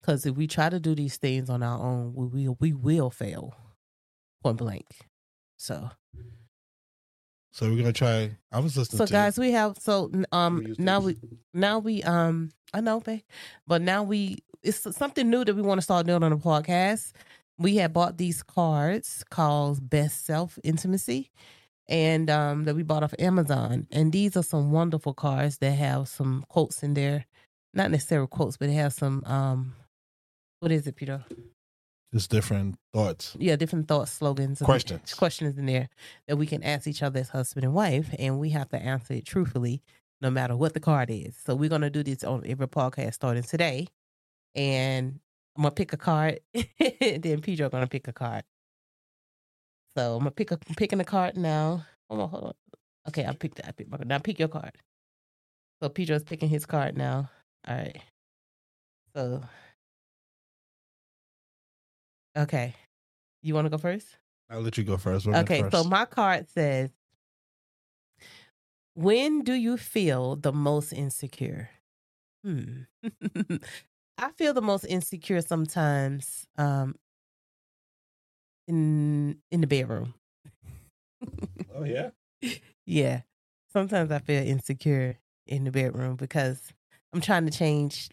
[0.00, 3.10] Because if we try to do these things on our own, we will we will
[3.10, 3.54] fail,
[4.42, 4.86] point blank.
[5.56, 5.90] So
[7.52, 8.36] So we're gonna try.
[8.50, 9.06] I was listening.
[9.06, 11.16] So guys, we have so um now we
[11.52, 13.20] now we um I know, babe,
[13.66, 17.12] but now we it's something new that we want to start doing on the podcast.
[17.58, 21.30] We had bought these cards called Best Self Intimacy,
[21.88, 23.86] and um that we bought off Amazon.
[23.90, 27.26] And these are some wonderful cards that have some quotes in there,
[27.74, 29.74] not necessarily quotes, but they have some um
[30.60, 31.24] what is it, Peter?
[32.14, 33.36] just different thoughts.
[33.40, 35.12] yeah, different thoughts, slogans, Questions.
[35.14, 35.88] questions in there
[36.28, 39.14] that we can ask each other as husband and wife, and we have to answer
[39.14, 39.82] it truthfully,
[40.20, 41.36] no matter what the card is.
[41.44, 43.88] So we're gonna do this on every podcast starting today,
[44.54, 45.18] and
[45.56, 48.44] I'm gonna pick a card, then Pedro gonna pick a card.
[49.96, 51.86] So I'm gonna pick a I'm picking a card now.
[52.08, 52.54] Hold on, hold on.
[53.08, 54.08] Okay, I picked I picked my card.
[54.08, 54.72] now pick your card.
[55.82, 57.30] So Pedro's picking his card now.
[57.68, 58.00] All right.
[59.14, 59.42] So
[62.36, 62.74] okay.
[63.42, 64.16] You wanna go first?
[64.50, 65.26] I'll let you go first.
[65.26, 66.90] Women Okay, so my card says,
[68.94, 71.70] When do you feel the most insecure?
[72.44, 72.82] Hmm.
[74.18, 76.94] I feel the most insecure sometimes um
[78.68, 80.14] in in the bedroom.
[81.74, 82.10] oh yeah.
[82.86, 83.20] yeah.
[83.72, 86.60] Sometimes I feel insecure in the bedroom because
[87.12, 88.08] I'm trying to change,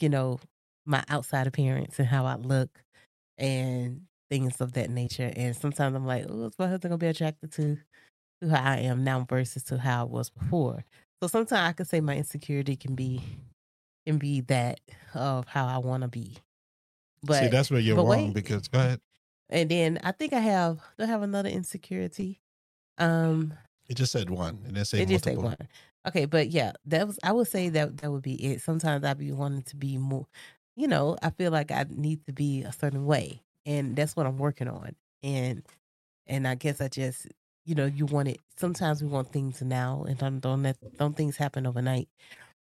[0.00, 0.38] you know,
[0.86, 2.70] my outside appearance and how I look
[3.38, 5.32] and things of that nature.
[5.34, 7.78] And sometimes I'm like, oh, is my husband gonna be attracted to
[8.42, 10.84] to how I am now versus to how I was before.
[11.22, 13.22] So sometimes I could say my insecurity can be
[14.06, 14.80] can be that
[15.14, 16.36] of how I wanna be.
[17.22, 18.34] But See, that's where you're wrong wait.
[18.34, 19.00] because go ahead.
[19.48, 22.40] And then I think I have do I have another insecurity.
[22.98, 23.54] Um
[23.88, 25.42] It just said one, and then say it just multiple.
[25.42, 25.56] one.
[26.06, 28.60] Okay, but yeah, that was I would say that that would be it.
[28.60, 30.26] Sometimes I be wanting to be more,
[30.76, 34.26] you know, I feel like I need to be a certain way, and that's what
[34.26, 34.96] I'm working on.
[35.22, 35.66] And
[36.26, 37.28] and I guess I just,
[37.64, 38.40] you know, you want it.
[38.56, 42.08] Sometimes we want things now, and don't don't let don't things happen overnight.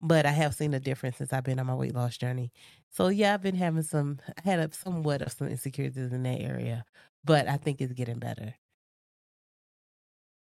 [0.00, 2.52] But I have seen a difference since I've been on my weight loss journey.
[2.90, 4.18] So yeah, I've been having some.
[4.28, 6.84] I had a, somewhat of some insecurities in that area,
[7.24, 8.54] but I think it's getting better.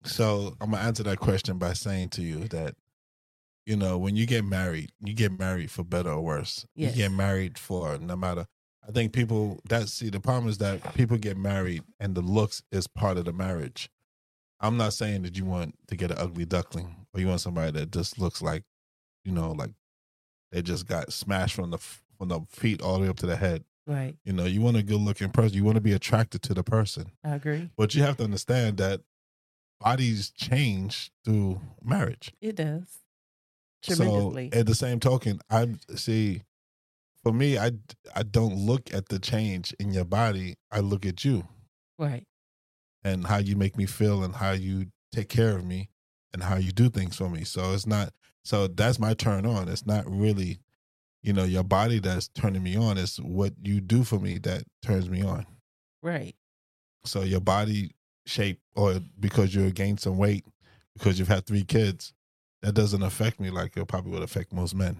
[0.05, 2.75] So I'm gonna answer that question by saying to you that,
[3.65, 6.65] you know, when you get married, you get married for better or worse.
[6.75, 6.95] Yes.
[6.95, 8.45] You get married for no matter.
[8.87, 12.63] I think people that see the problem is that people get married and the looks
[12.71, 13.89] is part of the marriage.
[14.59, 17.71] I'm not saying that you want to get an ugly duckling or you want somebody
[17.71, 18.63] that just looks like,
[19.23, 19.71] you know, like
[20.51, 21.77] they just got smashed from the
[22.17, 23.63] from the feet all the way up to the head.
[23.85, 25.57] Right, You know, you want a good looking person.
[25.57, 27.11] You want to be attracted to the person.
[27.21, 27.69] I agree.
[27.75, 29.01] But you have to understand that
[29.81, 32.31] bodies change through marriage.
[32.39, 32.99] It does
[33.81, 34.49] So tremendously.
[34.53, 36.43] at the same token, I see
[37.23, 37.71] for me, I
[38.15, 40.55] I don't look at the change in your body.
[40.71, 41.47] I look at you
[41.99, 42.25] right.
[43.03, 45.89] and how you make me feel and how you take care of me
[46.33, 47.43] and how you do things for me.
[47.43, 48.13] So it's not
[48.43, 49.69] so that's my turn on.
[49.69, 50.59] It's not really
[51.23, 52.97] you know, your body that's turning me on.
[52.97, 55.45] It's what you do for me that turns me on.
[56.03, 56.35] Right.
[57.05, 57.91] So your body
[58.25, 60.45] shape, or because you gained some weight,
[60.97, 62.13] because you've had three kids,
[62.61, 64.99] that doesn't affect me like it probably would affect most men.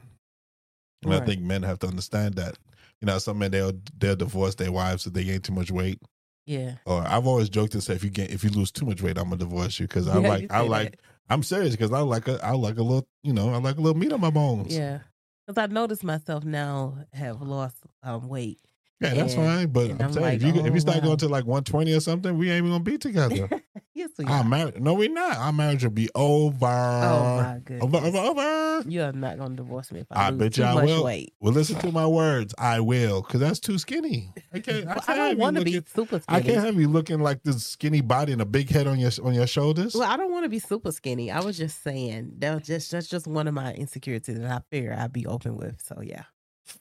[1.04, 2.58] And I think men have to understand that.
[3.02, 6.00] You know, some men they'll they'll divorce their wives if they gain too much weight.
[6.46, 6.76] Yeah.
[6.86, 9.18] Or I've always joked and said if you get if you lose too much weight,
[9.18, 11.00] I'm gonna divorce you because I Yeah, like I like.
[11.30, 13.82] I'm serious because I like a I like a little you know I like a
[13.82, 14.76] little meat on my bones.
[14.76, 15.00] Yeah.
[15.46, 18.60] Because I noticed myself now have lost um, weight.
[19.04, 19.68] Yeah, that's And- fine.
[19.68, 21.04] But I'm, I'm saying if like, you if oh, you start wow.
[21.04, 23.50] going to like 120 or something, we ain't even gonna be together.
[23.94, 24.44] yes, we Our are.
[24.44, 25.38] marriage, no, we not.
[25.38, 26.66] Our marriage will be over.
[26.66, 27.84] Oh my goodness.
[27.84, 28.90] over, over, over.
[28.90, 30.86] You are not to divorce me if I, I lose bet too you I much
[30.86, 31.04] will.
[31.04, 31.34] weight.
[31.40, 32.54] Well, listen to my words.
[32.58, 34.32] I will, because that's too skinny.
[34.54, 34.88] I can't.
[34.88, 36.20] I, Well, can't I don't want to be super.
[36.20, 36.38] skinny.
[36.38, 39.12] I can't have you looking like this skinny body and a big head on your
[39.24, 39.94] on your shoulders.
[39.96, 41.32] Well, I don't want to be super skinny.
[41.32, 44.62] I was just saying that was just that's just one of my insecurities that I
[44.72, 45.82] fear I'd be open with.
[45.82, 46.24] So yeah.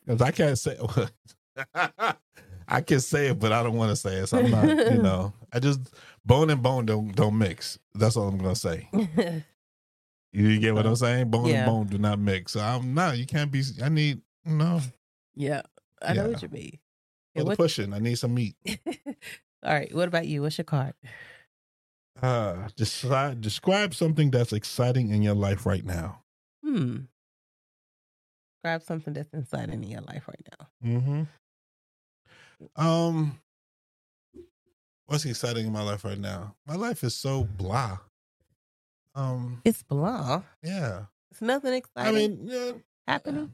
[0.06, 0.76] Because I can't say.
[2.68, 4.26] I can say it, but I don't want to say it.
[4.28, 4.66] So I'm not.
[4.68, 5.80] You know, I just
[6.24, 7.78] bone and bone don't don't mix.
[7.94, 8.88] That's all I'm gonna say.
[10.34, 11.30] You get what I'm saying?
[11.30, 11.56] Bone Yeah.
[11.56, 12.52] and bone do not mix.
[12.52, 13.18] So I'm not.
[13.18, 13.62] You can't be.
[13.82, 14.80] I need no
[15.34, 15.60] yeah.
[16.00, 16.78] I know what you mean.
[17.36, 17.92] for what- pushing.
[17.92, 18.56] I need some meat.
[19.62, 19.94] All right.
[19.94, 20.40] What about you?
[20.40, 20.94] What's your card?
[22.22, 26.22] Uh, describe describe something that's exciting in your life right now.
[26.64, 27.00] Hmm.
[28.64, 30.88] Grab something that's exciting in your life right now.
[30.98, 31.22] Mm-hmm.
[32.76, 33.38] Um,
[35.06, 36.54] what's exciting in my life right now?
[36.66, 37.98] My life is so blah.
[39.14, 40.42] Um, It's blah.
[40.62, 41.04] yeah.
[41.30, 42.14] It's nothing exciting.
[42.14, 42.72] I mean, yeah.
[43.06, 43.52] happening.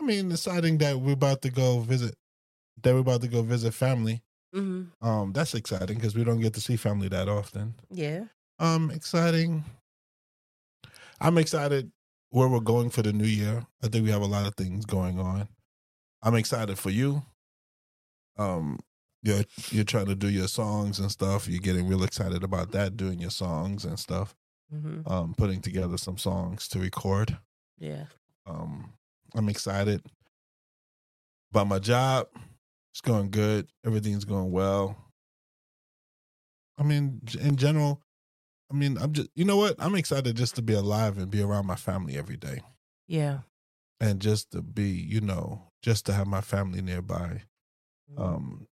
[0.00, 2.14] I mean, deciding that we're about to go visit.
[2.82, 4.22] That we're about to go visit family.
[4.52, 7.74] hmm Um, that's exciting because we don't get to see family that often.
[7.90, 8.24] Yeah.
[8.60, 9.64] Um, exciting.
[11.20, 11.90] I'm excited
[12.30, 13.66] where we're going for the new year.
[13.82, 15.48] I think we have a lot of things going on.
[16.22, 17.22] I'm excited for you.
[18.38, 18.78] Um,
[19.22, 21.48] you're you're trying to do your songs and stuff.
[21.48, 24.34] You're getting real excited about that, doing your songs and stuff.
[24.70, 27.36] hmm Um, putting together some songs to record.
[27.78, 28.04] Yeah.
[28.46, 28.92] Um,
[29.34, 30.02] I'm excited
[31.52, 32.28] about my job.
[32.92, 33.68] It's going good.
[33.84, 34.96] Everything's going well.
[36.78, 38.00] I mean, in general,
[38.70, 39.74] I mean, I'm just, you know what?
[39.78, 42.60] I'm excited just to be alive and be around my family every day
[43.06, 43.40] Yeah.
[44.00, 47.42] and just to be, you know, just to have my family nearby.
[48.12, 48.22] Mm-hmm.
[48.22, 48.66] Um,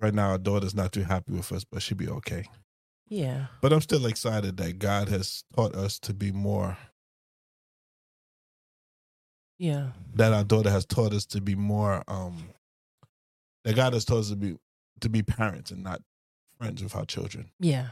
[0.00, 2.44] right now, our daughter's not too happy with us, but she'll be okay.
[3.08, 3.46] yeah.
[3.60, 6.76] But I'm still excited that God has taught us to be more,
[9.58, 9.90] Yeah.
[10.14, 12.48] that our daughter has taught us to be more, um,
[13.64, 14.56] that God has taught us to be,
[15.00, 16.00] to be parents and not
[16.58, 17.50] friends with our children.
[17.60, 17.88] Yeah.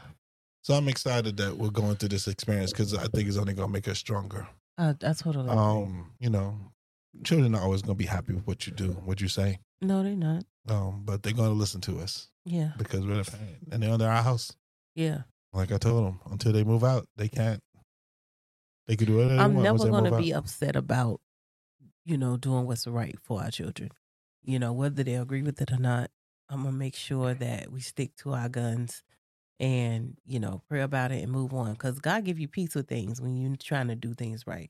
[0.63, 3.67] So I'm excited that we're going through this experience because I think it's only going
[3.69, 4.47] to make us stronger.
[4.77, 5.45] Uh, I totally.
[5.49, 5.57] agree.
[5.57, 6.55] Um, you know,
[7.23, 9.59] children are always going to be happy with what you do, what you say.
[9.81, 10.43] no, they're not.
[10.67, 12.71] Um, but they're going to listen to us Yeah.
[12.77, 13.23] because we're
[13.71, 14.51] and they're under our house.
[14.95, 15.23] Yeah.
[15.53, 17.61] Like I told them, until they move out, they can't.
[18.87, 20.39] They could do whatever they I'm never going to be out.
[20.43, 21.21] upset about,
[22.05, 23.89] you know, doing what's right for our children.
[24.43, 26.09] You know, whether they agree with it or not,
[26.49, 29.03] I'm going to make sure that we stick to our guns
[29.59, 31.73] and, you know, pray about it and move on.
[31.73, 34.69] Because God give you peace with things when you're trying to do things right.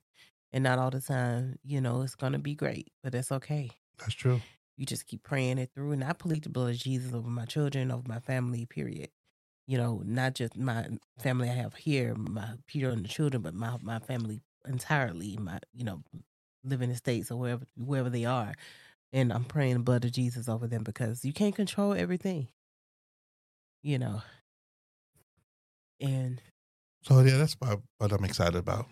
[0.53, 3.69] And not all the time, you know, it's going to be great, but that's okay.
[3.99, 4.41] That's true.
[4.82, 5.93] You just keep praying it through.
[5.93, 9.11] And I plead the blood of Jesus over my children, over my family, period.
[9.67, 10.88] You know, not just my
[11.19, 15.59] family I have here, my Peter and the children, but my, my family entirely, my,
[15.73, 16.03] you know,
[16.65, 18.55] live in the States or wherever wherever they are.
[19.13, 22.49] And I'm praying the blood of Jesus over them because you can't control everything.
[23.84, 24.23] You know.
[26.01, 26.41] And
[27.03, 28.88] So yeah, that's what, what I'm excited about.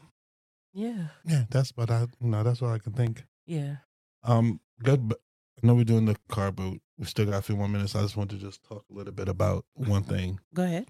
[0.74, 3.26] yeah, Yeah, that's what I, you know, that's what I can think.
[3.48, 3.78] yeah.
[4.24, 5.14] Um, good.
[5.62, 6.82] I know we're doing the car boot.
[6.98, 7.96] We still got a few more minutes.
[7.96, 10.40] I just want to just talk a little bit about one thing.
[10.54, 10.90] Go ahead.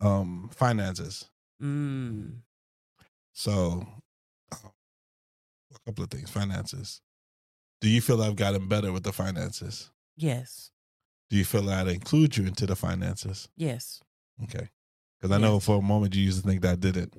[0.00, 1.30] Um, finances.
[1.62, 2.38] Mm.
[3.32, 3.86] So,
[4.52, 4.68] uh,
[5.74, 6.30] a couple of things.
[6.30, 7.00] Finances.
[7.80, 9.90] Do you feel I've gotten better with the finances?
[10.16, 10.70] Yes.
[11.30, 13.48] Do you feel I'd include you into the finances?
[13.56, 14.00] Yes.
[14.44, 14.68] Okay.
[15.20, 17.14] Because I know for a moment you used to think that I didn't.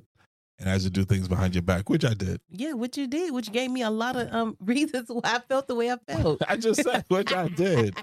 [0.58, 2.40] And I used to do things behind your back, which I did.
[2.48, 5.68] Yeah, which you did, which gave me a lot of um reasons why I felt
[5.68, 6.42] the way I felt.
[6.48, 7.96] I just said, which I did.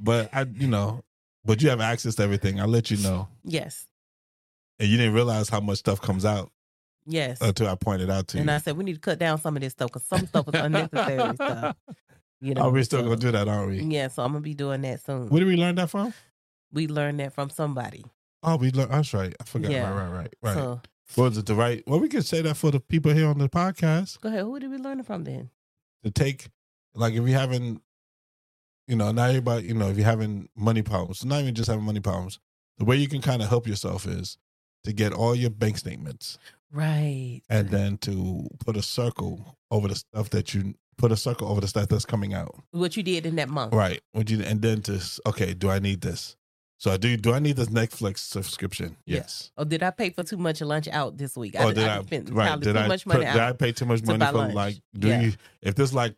[0.00, 1.02] But I, you know,
[1.44, 2.60] but you have access to everything.
[2.60, 3.28] I let you know.
[3.44, 3.86] Yes.
[4.78, 6.52] And you didn't realize how much stuff comes out
[7.04, 7.40] Yes.
[7.40, 8.42] until I pointed out to you.
[8.42, 10.46] and I said we need to cut down some of this stuff because some stuff
[10.48, 11.76] is unnecessary stuff.
[12.40, 12.66] You know.
[12.66, 13.80] oh, we're still so- gonna do that, aren't we?
[13.80, 15.28] Yeah, so I'm gonna be doing that soon.
[15.30, 16.14] Where did we learn that from?
[16.70, 18.04] we learned that from somebody.
[18.44, 18.92] Oh, we learned.
[18.92, 19.34] That's right.
[19.40, 19.70] I forgot.
[19.72, 19.90] Yeah.
[19.90, 20.54] Right, right, right, right.
[20.54, 20.80] So
[21.16, 21.82] was it the right?
[21.86, 24.42] Well, we could say that for the people here on the podcast go ahead.
[24.42, 25.50] Who did we learn it from then?
[26.04, 26.48] to take
[26.94, 27.80] like if you're having,
[28.86, 31.84] you know, not everybody, you know, if you're having money problems, not even just having
[31.84, 32.38] money problems,
[32.78, 34.38] the way you can kind of help yourself is
[34.84, 36.38] to get all your bank statements
[36.72, 37.42] Right.
[37.50, 41.60] and then to put a circle over the stuff that you put a circle over
[41.60, 42.54] the stuff that's coming out.
[42.70, 43.72] what you did in that month.
[43.74, 44.00] Right.
[44.14, 46.36] Would you and then to s- okay, do I need this?
[46.78, 48.96] So I do do I need this Netflix subscription?
[49.04, 49.16] Yeah.
[49.18, 49.50] Yes.
[49.58, 51.54] Or did I pay for too much lunch out this week?
[51.58, 52.58] Or did I, spent right?
[52.60, 54.54] Did too I much put- did I pay too much to money for lunch.
[54.54, 55.20] like do Yeah.
[55.22, 56.14] you if this like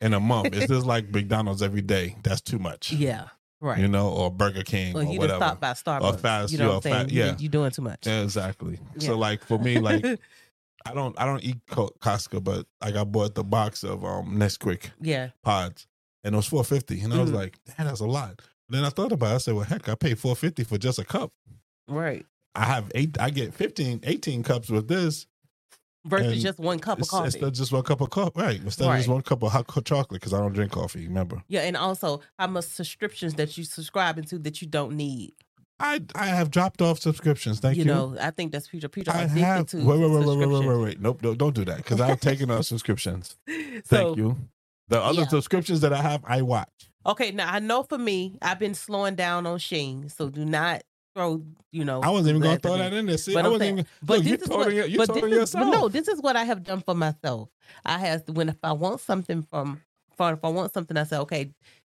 [0.00, 2.16] in a month, is this like McDonald's every day?
[2.22, 2.92] That's too much.
[2.92, 3.28] Yeah.
[3.62, 3.78] Right.
[3.78, 5.36] You know, or Burger King or or, you just whatever.
[5.38, 6.14] stop by Starbucks.
[6.14, 7.08] Or fast- you know yeah, what I'm saying?
[7.08, 7.36] fa- You- yeah.
[7.38, 8.06] you doing too much.
[8.06, 8.78] Yeah, exactly.
[8.96, 9.08] Yeah.
[9.08, 10.02] So like for me, like
[10.86, 14.92] I don't I don't eat Costco, but like I bought the box of um Nesquik
[15.00, 15.30] yeah.
[15.42, 15.86] pods,
[16.24, 17.34] and it was four fifty, and I was Mhm.
[17.34, 18.40] like, "Damn, that's a lot."
[18.70, 19.34] Then I thought about it.
[19.34, 21.32] I said, "Well, heck, I paid four fifty for just a cup.
[21.88, 22.24] Right.
[22.54, 23.16] I have eight.
[23.20, 25.26] I get 15, 18 cups with this.
[26.06, 27.26] Versus just one cup of coffee.
[27.26, 28.60] Instead of just one cup of coffee, right?
[28.60, 31.06] Instead of just one cup of hot chocolate, because I don't drink coffee.
[31.06, 35.34] Remember, yeah, and also how much subscriptions that you subscribing to that you don't need.
[35.78, 37.60] I I have dropped off subscriptions.
[37.60, 37.84] Thank you.
[37.84, 38.88] you know, I think that's future.
[39.08, 39.66] Are I addicted have.
[39.66, 41.00] to Wait, wait, wait, wait, wait, wait, wait, wait.
[41.02, 43.36] Nope, no, don't do that because I've taken off subscriptions.
[43.46, 44.38] So, Thank you.
[44.90, 45.28] The other Yeah.
[45.28, 46.68] subscriptions that I have, I watch.
[47.06, 50.82] Okay, now I know for me, I've been slowing down on Shein, so do not
[51.14, 51.42] throw.
[51.72, 53.16] You know, I wasn't even going to throw that in there.
[53.16, 53.86] See, But I wasn't saying- even.
[54.02, 54.74] But look, you this is told what.
[54.74, 55.64] You but this is, yourself.
[55.64, 57.48] but no, this is what I have done for myself.
[57.86, 59.80] I have when if I want something from,
[60.16, 61.52] for if I want something, I say, okay,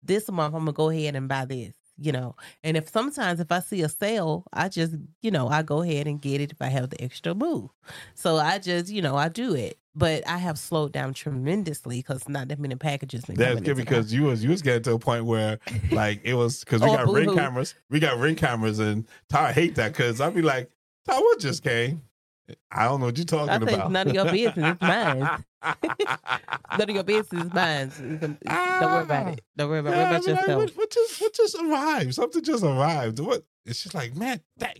[0.03, 1.73] this month I'm gonna go ahead and buy this.
[2.03, 5.61] You know, and if sometimes if I see a sale, I just you know I
[5.61, 7.69] go ahead and get it if I have the extra move.
[8.15, 12.27] So I just you know I do it, but I have slowed down tremendously because
[12.27, 13.23] not that many packages.
[13.27, 15.59] That's good because you was you was getting to a point where
[15.91, 17.37] like it was because we Oh, got ring boo-hoo.
[17.37, 17.75] cameras.
[17.91, 20.71] We got ring cameras, and Ty hate that because I'd be like,
[21.05, 22.01] Ty, what just came?
[22.71, 23.91] I don't know what you're talking I think about.
[23.91, 24.71] none of your business.
[24.73, 25.43] It's mine.
[26.77, 27.91] None of your business is mine.
[27.91, 29.41] Can- Don't worry about it.
[29.41, 29.51] Ah.
[29.57, 30.61] Don't worry about, worry about be like, yourself.
[30.63, 32.13] what, what just what just arrived?
[32.15, 33.19] Something just arrived.
[33.19, 33.43] What?
[33.65, 34.77] It's just like, man, that.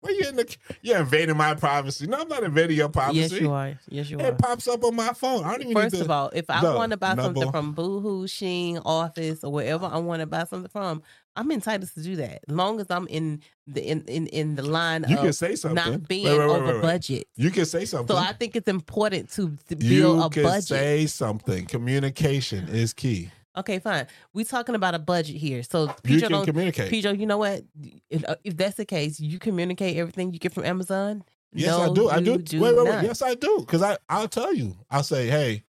[0.00, 0.56] Why you in the?
[0.82, 2.06] You're invading my privacy.
[2.06, 3.18] No, I'm not invading your privacy.
[3.18, 3.74] Yes, you are.
[3.88, 4.26] Yes, you are.
[4.26, 5.44] It pops up on my phone.
[5.44, 6.04] I don't even First need to.
[6.04, 9.50] of all, if I No, want to buy something number- from Boohoo, Shein, Office, or
[9.52, 11.02] wherever I want to buy something from,
[11.34, 12.40] I'm entitled to do that.
[12.48, 15.56] As long as I'm in the in in, in the line you of can say
[15.56, 15.74] something.
[15.92, 17.26] not being Wait, wait, wait, over budget.
[17.36, 18.14] You can say something.
[18.16, 20.64] So I think it's important to, to build you a can budget.
[20.64, 21.66] say something.
[21.66, 23.30] Communication is key.
[23.58, 24.06] Okay, fine.
[24.32, 25.62] We're talking about a budget here.
[25.62, 26.90] So You can don't communicate.
[26.90, 27.64] Pedro, you know what?
[28.10, 31.22] If, uh, if that's the case, you communicate everything you get from Amazon.
[31.52, 32.08] yes, no, I do.
[32.08, 32.60] I you do.
[32.60, 32.92] wait, wait, wait.
[32.94, 33.04] not.
[33.04, 33.58] Yes, I do.
[33.60, 34.76] Because I, I'll tell you.
[34.90, 35.64] I'll say, hey,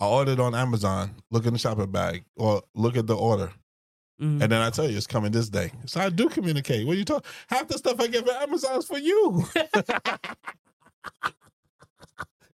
[0.00, 1.14] I ordered on Amazon.
[1.30, 3.52] Look in the shopping bag or look at the order.
[4.20, 4.42] Mhm.
[4.42, 5.72] And then I tell you it's coming this day.
[5.86, 6.86] So I do communicate.
[6.86, 7.24] What you talk?
[7.48, 9.44] Half the stuff I get from Amazon is for you.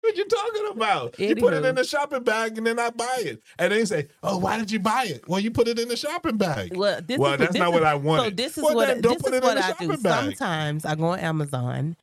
[0.07, 1.19] what you talking about?
[1.19, 3.43] You put it in the shopping bag and then I buy it.
[3.59, 5.89] And then you say, "Oh, why did you buy it?" Well, you put it in
[5.89, 6.77] the shopping bag.
[6.77, 8.25] Well, this well, is, that's not is- what I wanted.
[8.25, 9.97] So this is Well, what then don't this put is it in what the I
[9.97, 10.03] do.
[10.03, 10.25] bag.
[10.37, 11.97] Sometimes I go on Amazon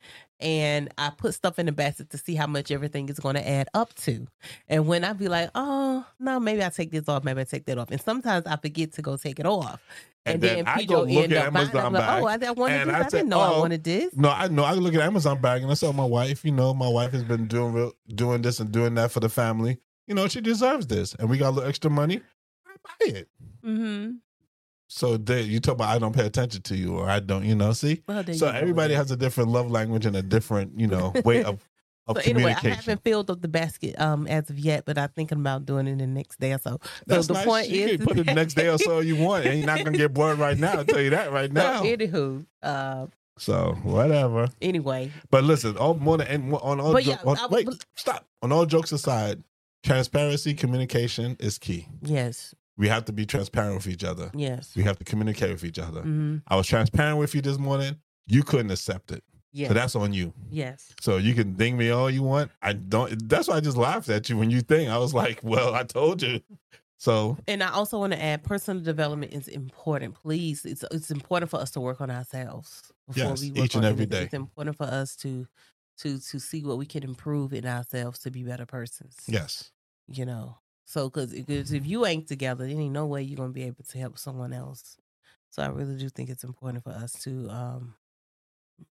[0.44, 3.48] and I put stuff in the basket to see how much everything is going to
[3.48, 4.26] add up to.
[4.68, 7.64] And when I be like, oh no, maybe I take this off, maybe I take
[7.64, 7.90] that off.
[7.90, 9.82] And sometimes I forget to go take it off.
[10.26, 11.74] And And, then then, I go look end at up buying it.
[11.74, 12.96] Amazon I'm like, bag, oh, I, I wanted and this.
[12.96, 14.16] I I, say, didn't know I oh, wanted this.
[14.16, 14.64] No, I know.
[14.64, 17.24] I look at Amazon bag and I tell my wife, you know, my wife has
[17.24, 19.78] been doing real, doing this and doing that for the family.
[20.06, 22.20] You know, she deserves this, and we got a little extra money.
[22.66, 23.28] I buy it.
[23.64, 24.10] Mm-hmm.
[24.96, 27.56] So they, you talk about I don't pay attention to you, or I don't, you
[27.56, 27.72] know.
[27.72, 31.42] See, Well, so everybody has a different love language and a different, you know, way
[31.42, 31.66] of
[32.06, 35.08] of So anyway, I haven't filled up the basket um as of yet, but I'm
[35.08, 36.78] thinking about doing it the next day or so.
[37.08, 37.44] That's so the nice.
[37.44, 39.84] point you is, put it the next day or so you want, and you're not
[39.84, 40.74] gonna get bored right now.
[40.74, 41.82] I'll tell you that right now.
[41.82, 44.46] So anywho, uh, So whatever.
[44.62, 48.28] anyway, But listen, all more than on all jo- yeah, on- I- wait, but- stop.
[48.42, 49.42] On all jokes aside,
[49.82, 51.88] transparency, communication is key.
[52.02, 54.30] yes, We have to be transparent with each other.
[54.34, 56.00] yes, We have to communicate with each other.
[56.00, 56.38] mm-hmm.
[56.48, 57.96] I was transparent with you this morning.
[58.26, 59.22] You couldn't accept it.
[59.52, 60.32] yes, So that's on you.
[60.50, 60.92] yes.
[61.00, 62.50] So you can ding me all you want.
[62.62, 63.28] I don't.
[63.28, 64.90] That's why I just laughed at you when you think.
[64.90, 66.40] I was like, well, I told you.
[66.96, 70.14] So And I also want to add, personal development is important.
[70.14, 73.74] Please, it's it's important for us to work on ourselves before Yes, we work each
[73.74, 74.18] and on every anything.
[74.20, 74.24] day.
[74.24, 75.46] It's important for us to
[75.98, 79.16] to to see what we can improve in ourselves to be better persons.
[79.28, 79.70] yes,
[80.08, 80.56] you know.
[80.86, 81.32] So, because
[81.72, 84.52] if you ain't together, there ain't no way you're gonna be able to help someone
[84.52, 84.96] else.
[85.50, 87.94] So, I really do think it's important for us to, um,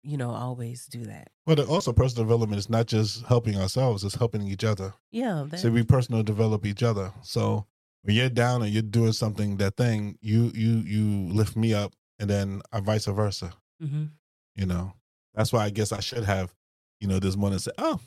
[0.01, 1.29] you know, always do that.
[1.45, 4.93] but also personal development is not just helping ourselves; it's helping each other.
[5.11, 7.13] Yeah, that, So we personal develop each other.
[7.21, 7.67] So
[8.03, 11.93] when you're down and you're doing something, that thing, you you you lift me up,
[12.19, 13.53] and then uh, vice versa.
[13.79, 14.05] hmm
[14.55, 14.93] You know,
[15.33, 16.53] that's why I guess I should have,
[16.99, 17.99] you know, this morning said, "Oh,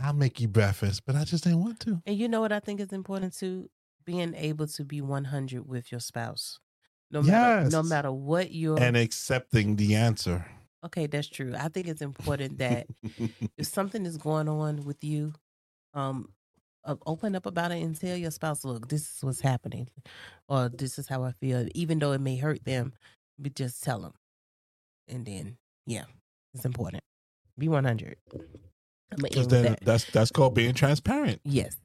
[0.00, 2.02] I'll make you breakfast," but I just didn't want to.
[2.06, 3.70] and you know what I think is important too.
[4.04, 6.58] being able to be 100 with your spouse.
[7.10, 7.84] No matter no Yes.
[7.84, 10.44] matter what your and accepting the answer.
[10.84, 11.54] Okay, that's true.
[11.56, 12.88] I think it's important that
[13.58, 15.34] if something is going on with you,
[15.94, 16.34] um,
[17.06, 19.88] open up about it and tell your spouse, look, this is what's happening,
[20.48, 21.68] or this is how I feel.
[21.74, 22.94] Even though it may hurt them,
[23.38, 24.14] but just tell them,
[25.08, 26.06] and then yeah,
[26.54, 27.02] it's important.
[27.58, 28.16] Be one hundred.
[28.34, 28.71] I'm gonna
[29.16, 29.80] Because then that.
[29.84, 31.40] that's that's called being transparent.
[31.44, 31.76] Yes,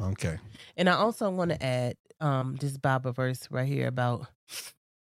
[0.00, 0.38] Okay.
[0.76, 4.26] and I also want to add um this Bible verse right here about.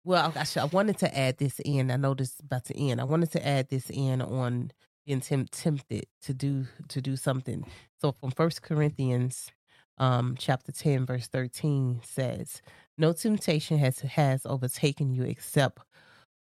[0.03, 1.89] Well, I, should- I wanted to add this in.
[1.89, 3.01] I know this is about to end.
[3.01, 4.72] I wanted to add this in on
[5.07, 7.66] being temp- tempted to do to do something.
[8.01, 9.51] So from First Corinthians,
[9.97, 12.61] um, chapter ten, verse thirteen says,
[12.99, 15.80] "No temptation has has overtaken you except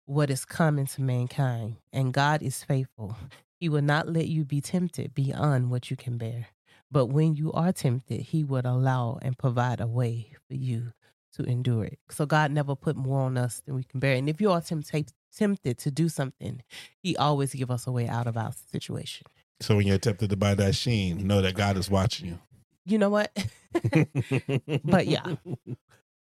[0.06, 3.16] what is common to mankind, and God is faithful.
[3.58, 6.48] He will not let you be tempted beyond what you can bear."
[6.90, 10.92] But when you are tempted, he would allow and provide a way for you
[11.34, 11.98] to endure it.
[12.10, 14.14] So God never put more on us than we can bear.
[14.14, 16.62] And if you are tempted tempted to do something,
[17.02, 19.26] he always give us a way out of our situation.
[19.60, 22.38] So when you're tempted to buy that Shein, know that God is watching You
[22.84, 23.30] You know what?
[24.84, 25.36] But yeah.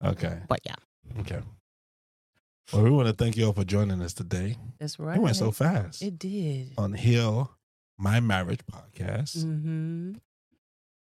[0.03, 0.39] Okay.
[0.47, 0.75] but yeah,
[1.19, 1.39] Okay.
[2.73, 4.57] Well, we want to thank you all for joining us today.
[4.79, 5.17] that's right.
[5.17, 6.73] It went so fast It did.
[6.77, 7.51] on Heal,
[7.97, 9.43] My Marriage podcast.
[9.43, 10.13] hmm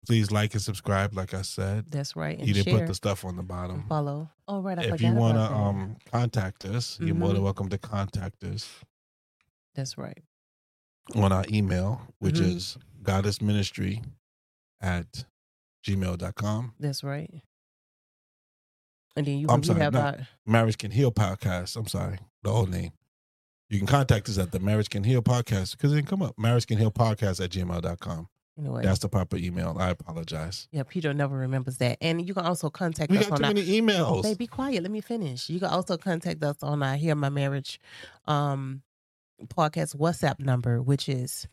[0.08, 1.86] Please like and subscribe, like I said.
[1.92, 2.40] That's right.
[2.40, 3.86] And you didn't put the stuff on the bottom.
[3.90, 4.30] follow.
[4.48, 4.80] Oh, right.
[4.80, 7.44] I If you want to um contact us, you're more than Mhm.
[7.44, 8.68] welcome to contact us
[9.76, 10.18] That's right.
[11.16, 12.56] on our email, which Mhm.
[12.56, 14.04] is goddessministry
[14.82, 15.26] at
[15.86, 16.74] gmail.com.
[16.80, 17.42] That's right.
[19.16, 21.76] And then you, I'm sorry, have our Marriage Can Heal podcast.
[21.76, 22.92] I'm sorry, the old name.
[23.70, 26.38] You can contact us at the Marriage Can Heal podcast because it didn't come up.
[26.40, 28.28] Marriage Can Heal podcast at gmail.com.
[28.58, 28.82] know?
[28.82, 29.76] That's the proper email.
[29.80, 30.68] I apologize.
[30.72, 31.98] yeah, Peter never remembers that.
[32.02, 34.26] And you can also contact We us got on too our many emails.
[34.26, 34.82] Hey, be quiet.
[34.82, 35.50] Let me finish.
[35.50, 37.80] You can also contact us on our Hear My Marriage
[38.26, 38.82] um
[39.46, 41.48] podcast WhatsApp number, which is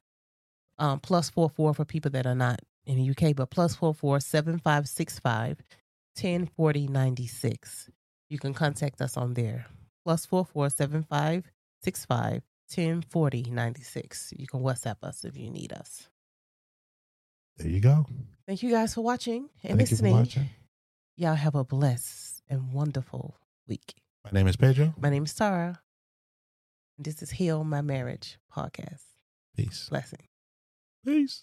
[0.78, 3.92] um plus four four for people that are not in the UK, but plus four
[3.92, 5.58] four seven five six five
[6.16, 7.88] ten forty ninety six.
[8.28, 9.66] You can contact us on there.
[10.04, 11.44] Plus four four seven five
[11.84, 14.32] six five ten forty ninety six.
[14.36, 16.08] You can WhatsApp us if you need us.
[17.58, 18.06] There you go.
[18.46, 20.12] Thank you guys for watching and Thank you for listening.
[20.16, 20.48] watching.
[21.16, 23.94] Y'all have a blessed and wonderful week.
[24.24, 24.94] My name is Pedro.
[24.98, 25.80] My name is Tara.
[26.98, 29.02] This is Heal My Marriage podcast.
[29.56, 29.88] Peace.
[29.88, 30.26] Blessing.
[31.04, 31.42] Peace.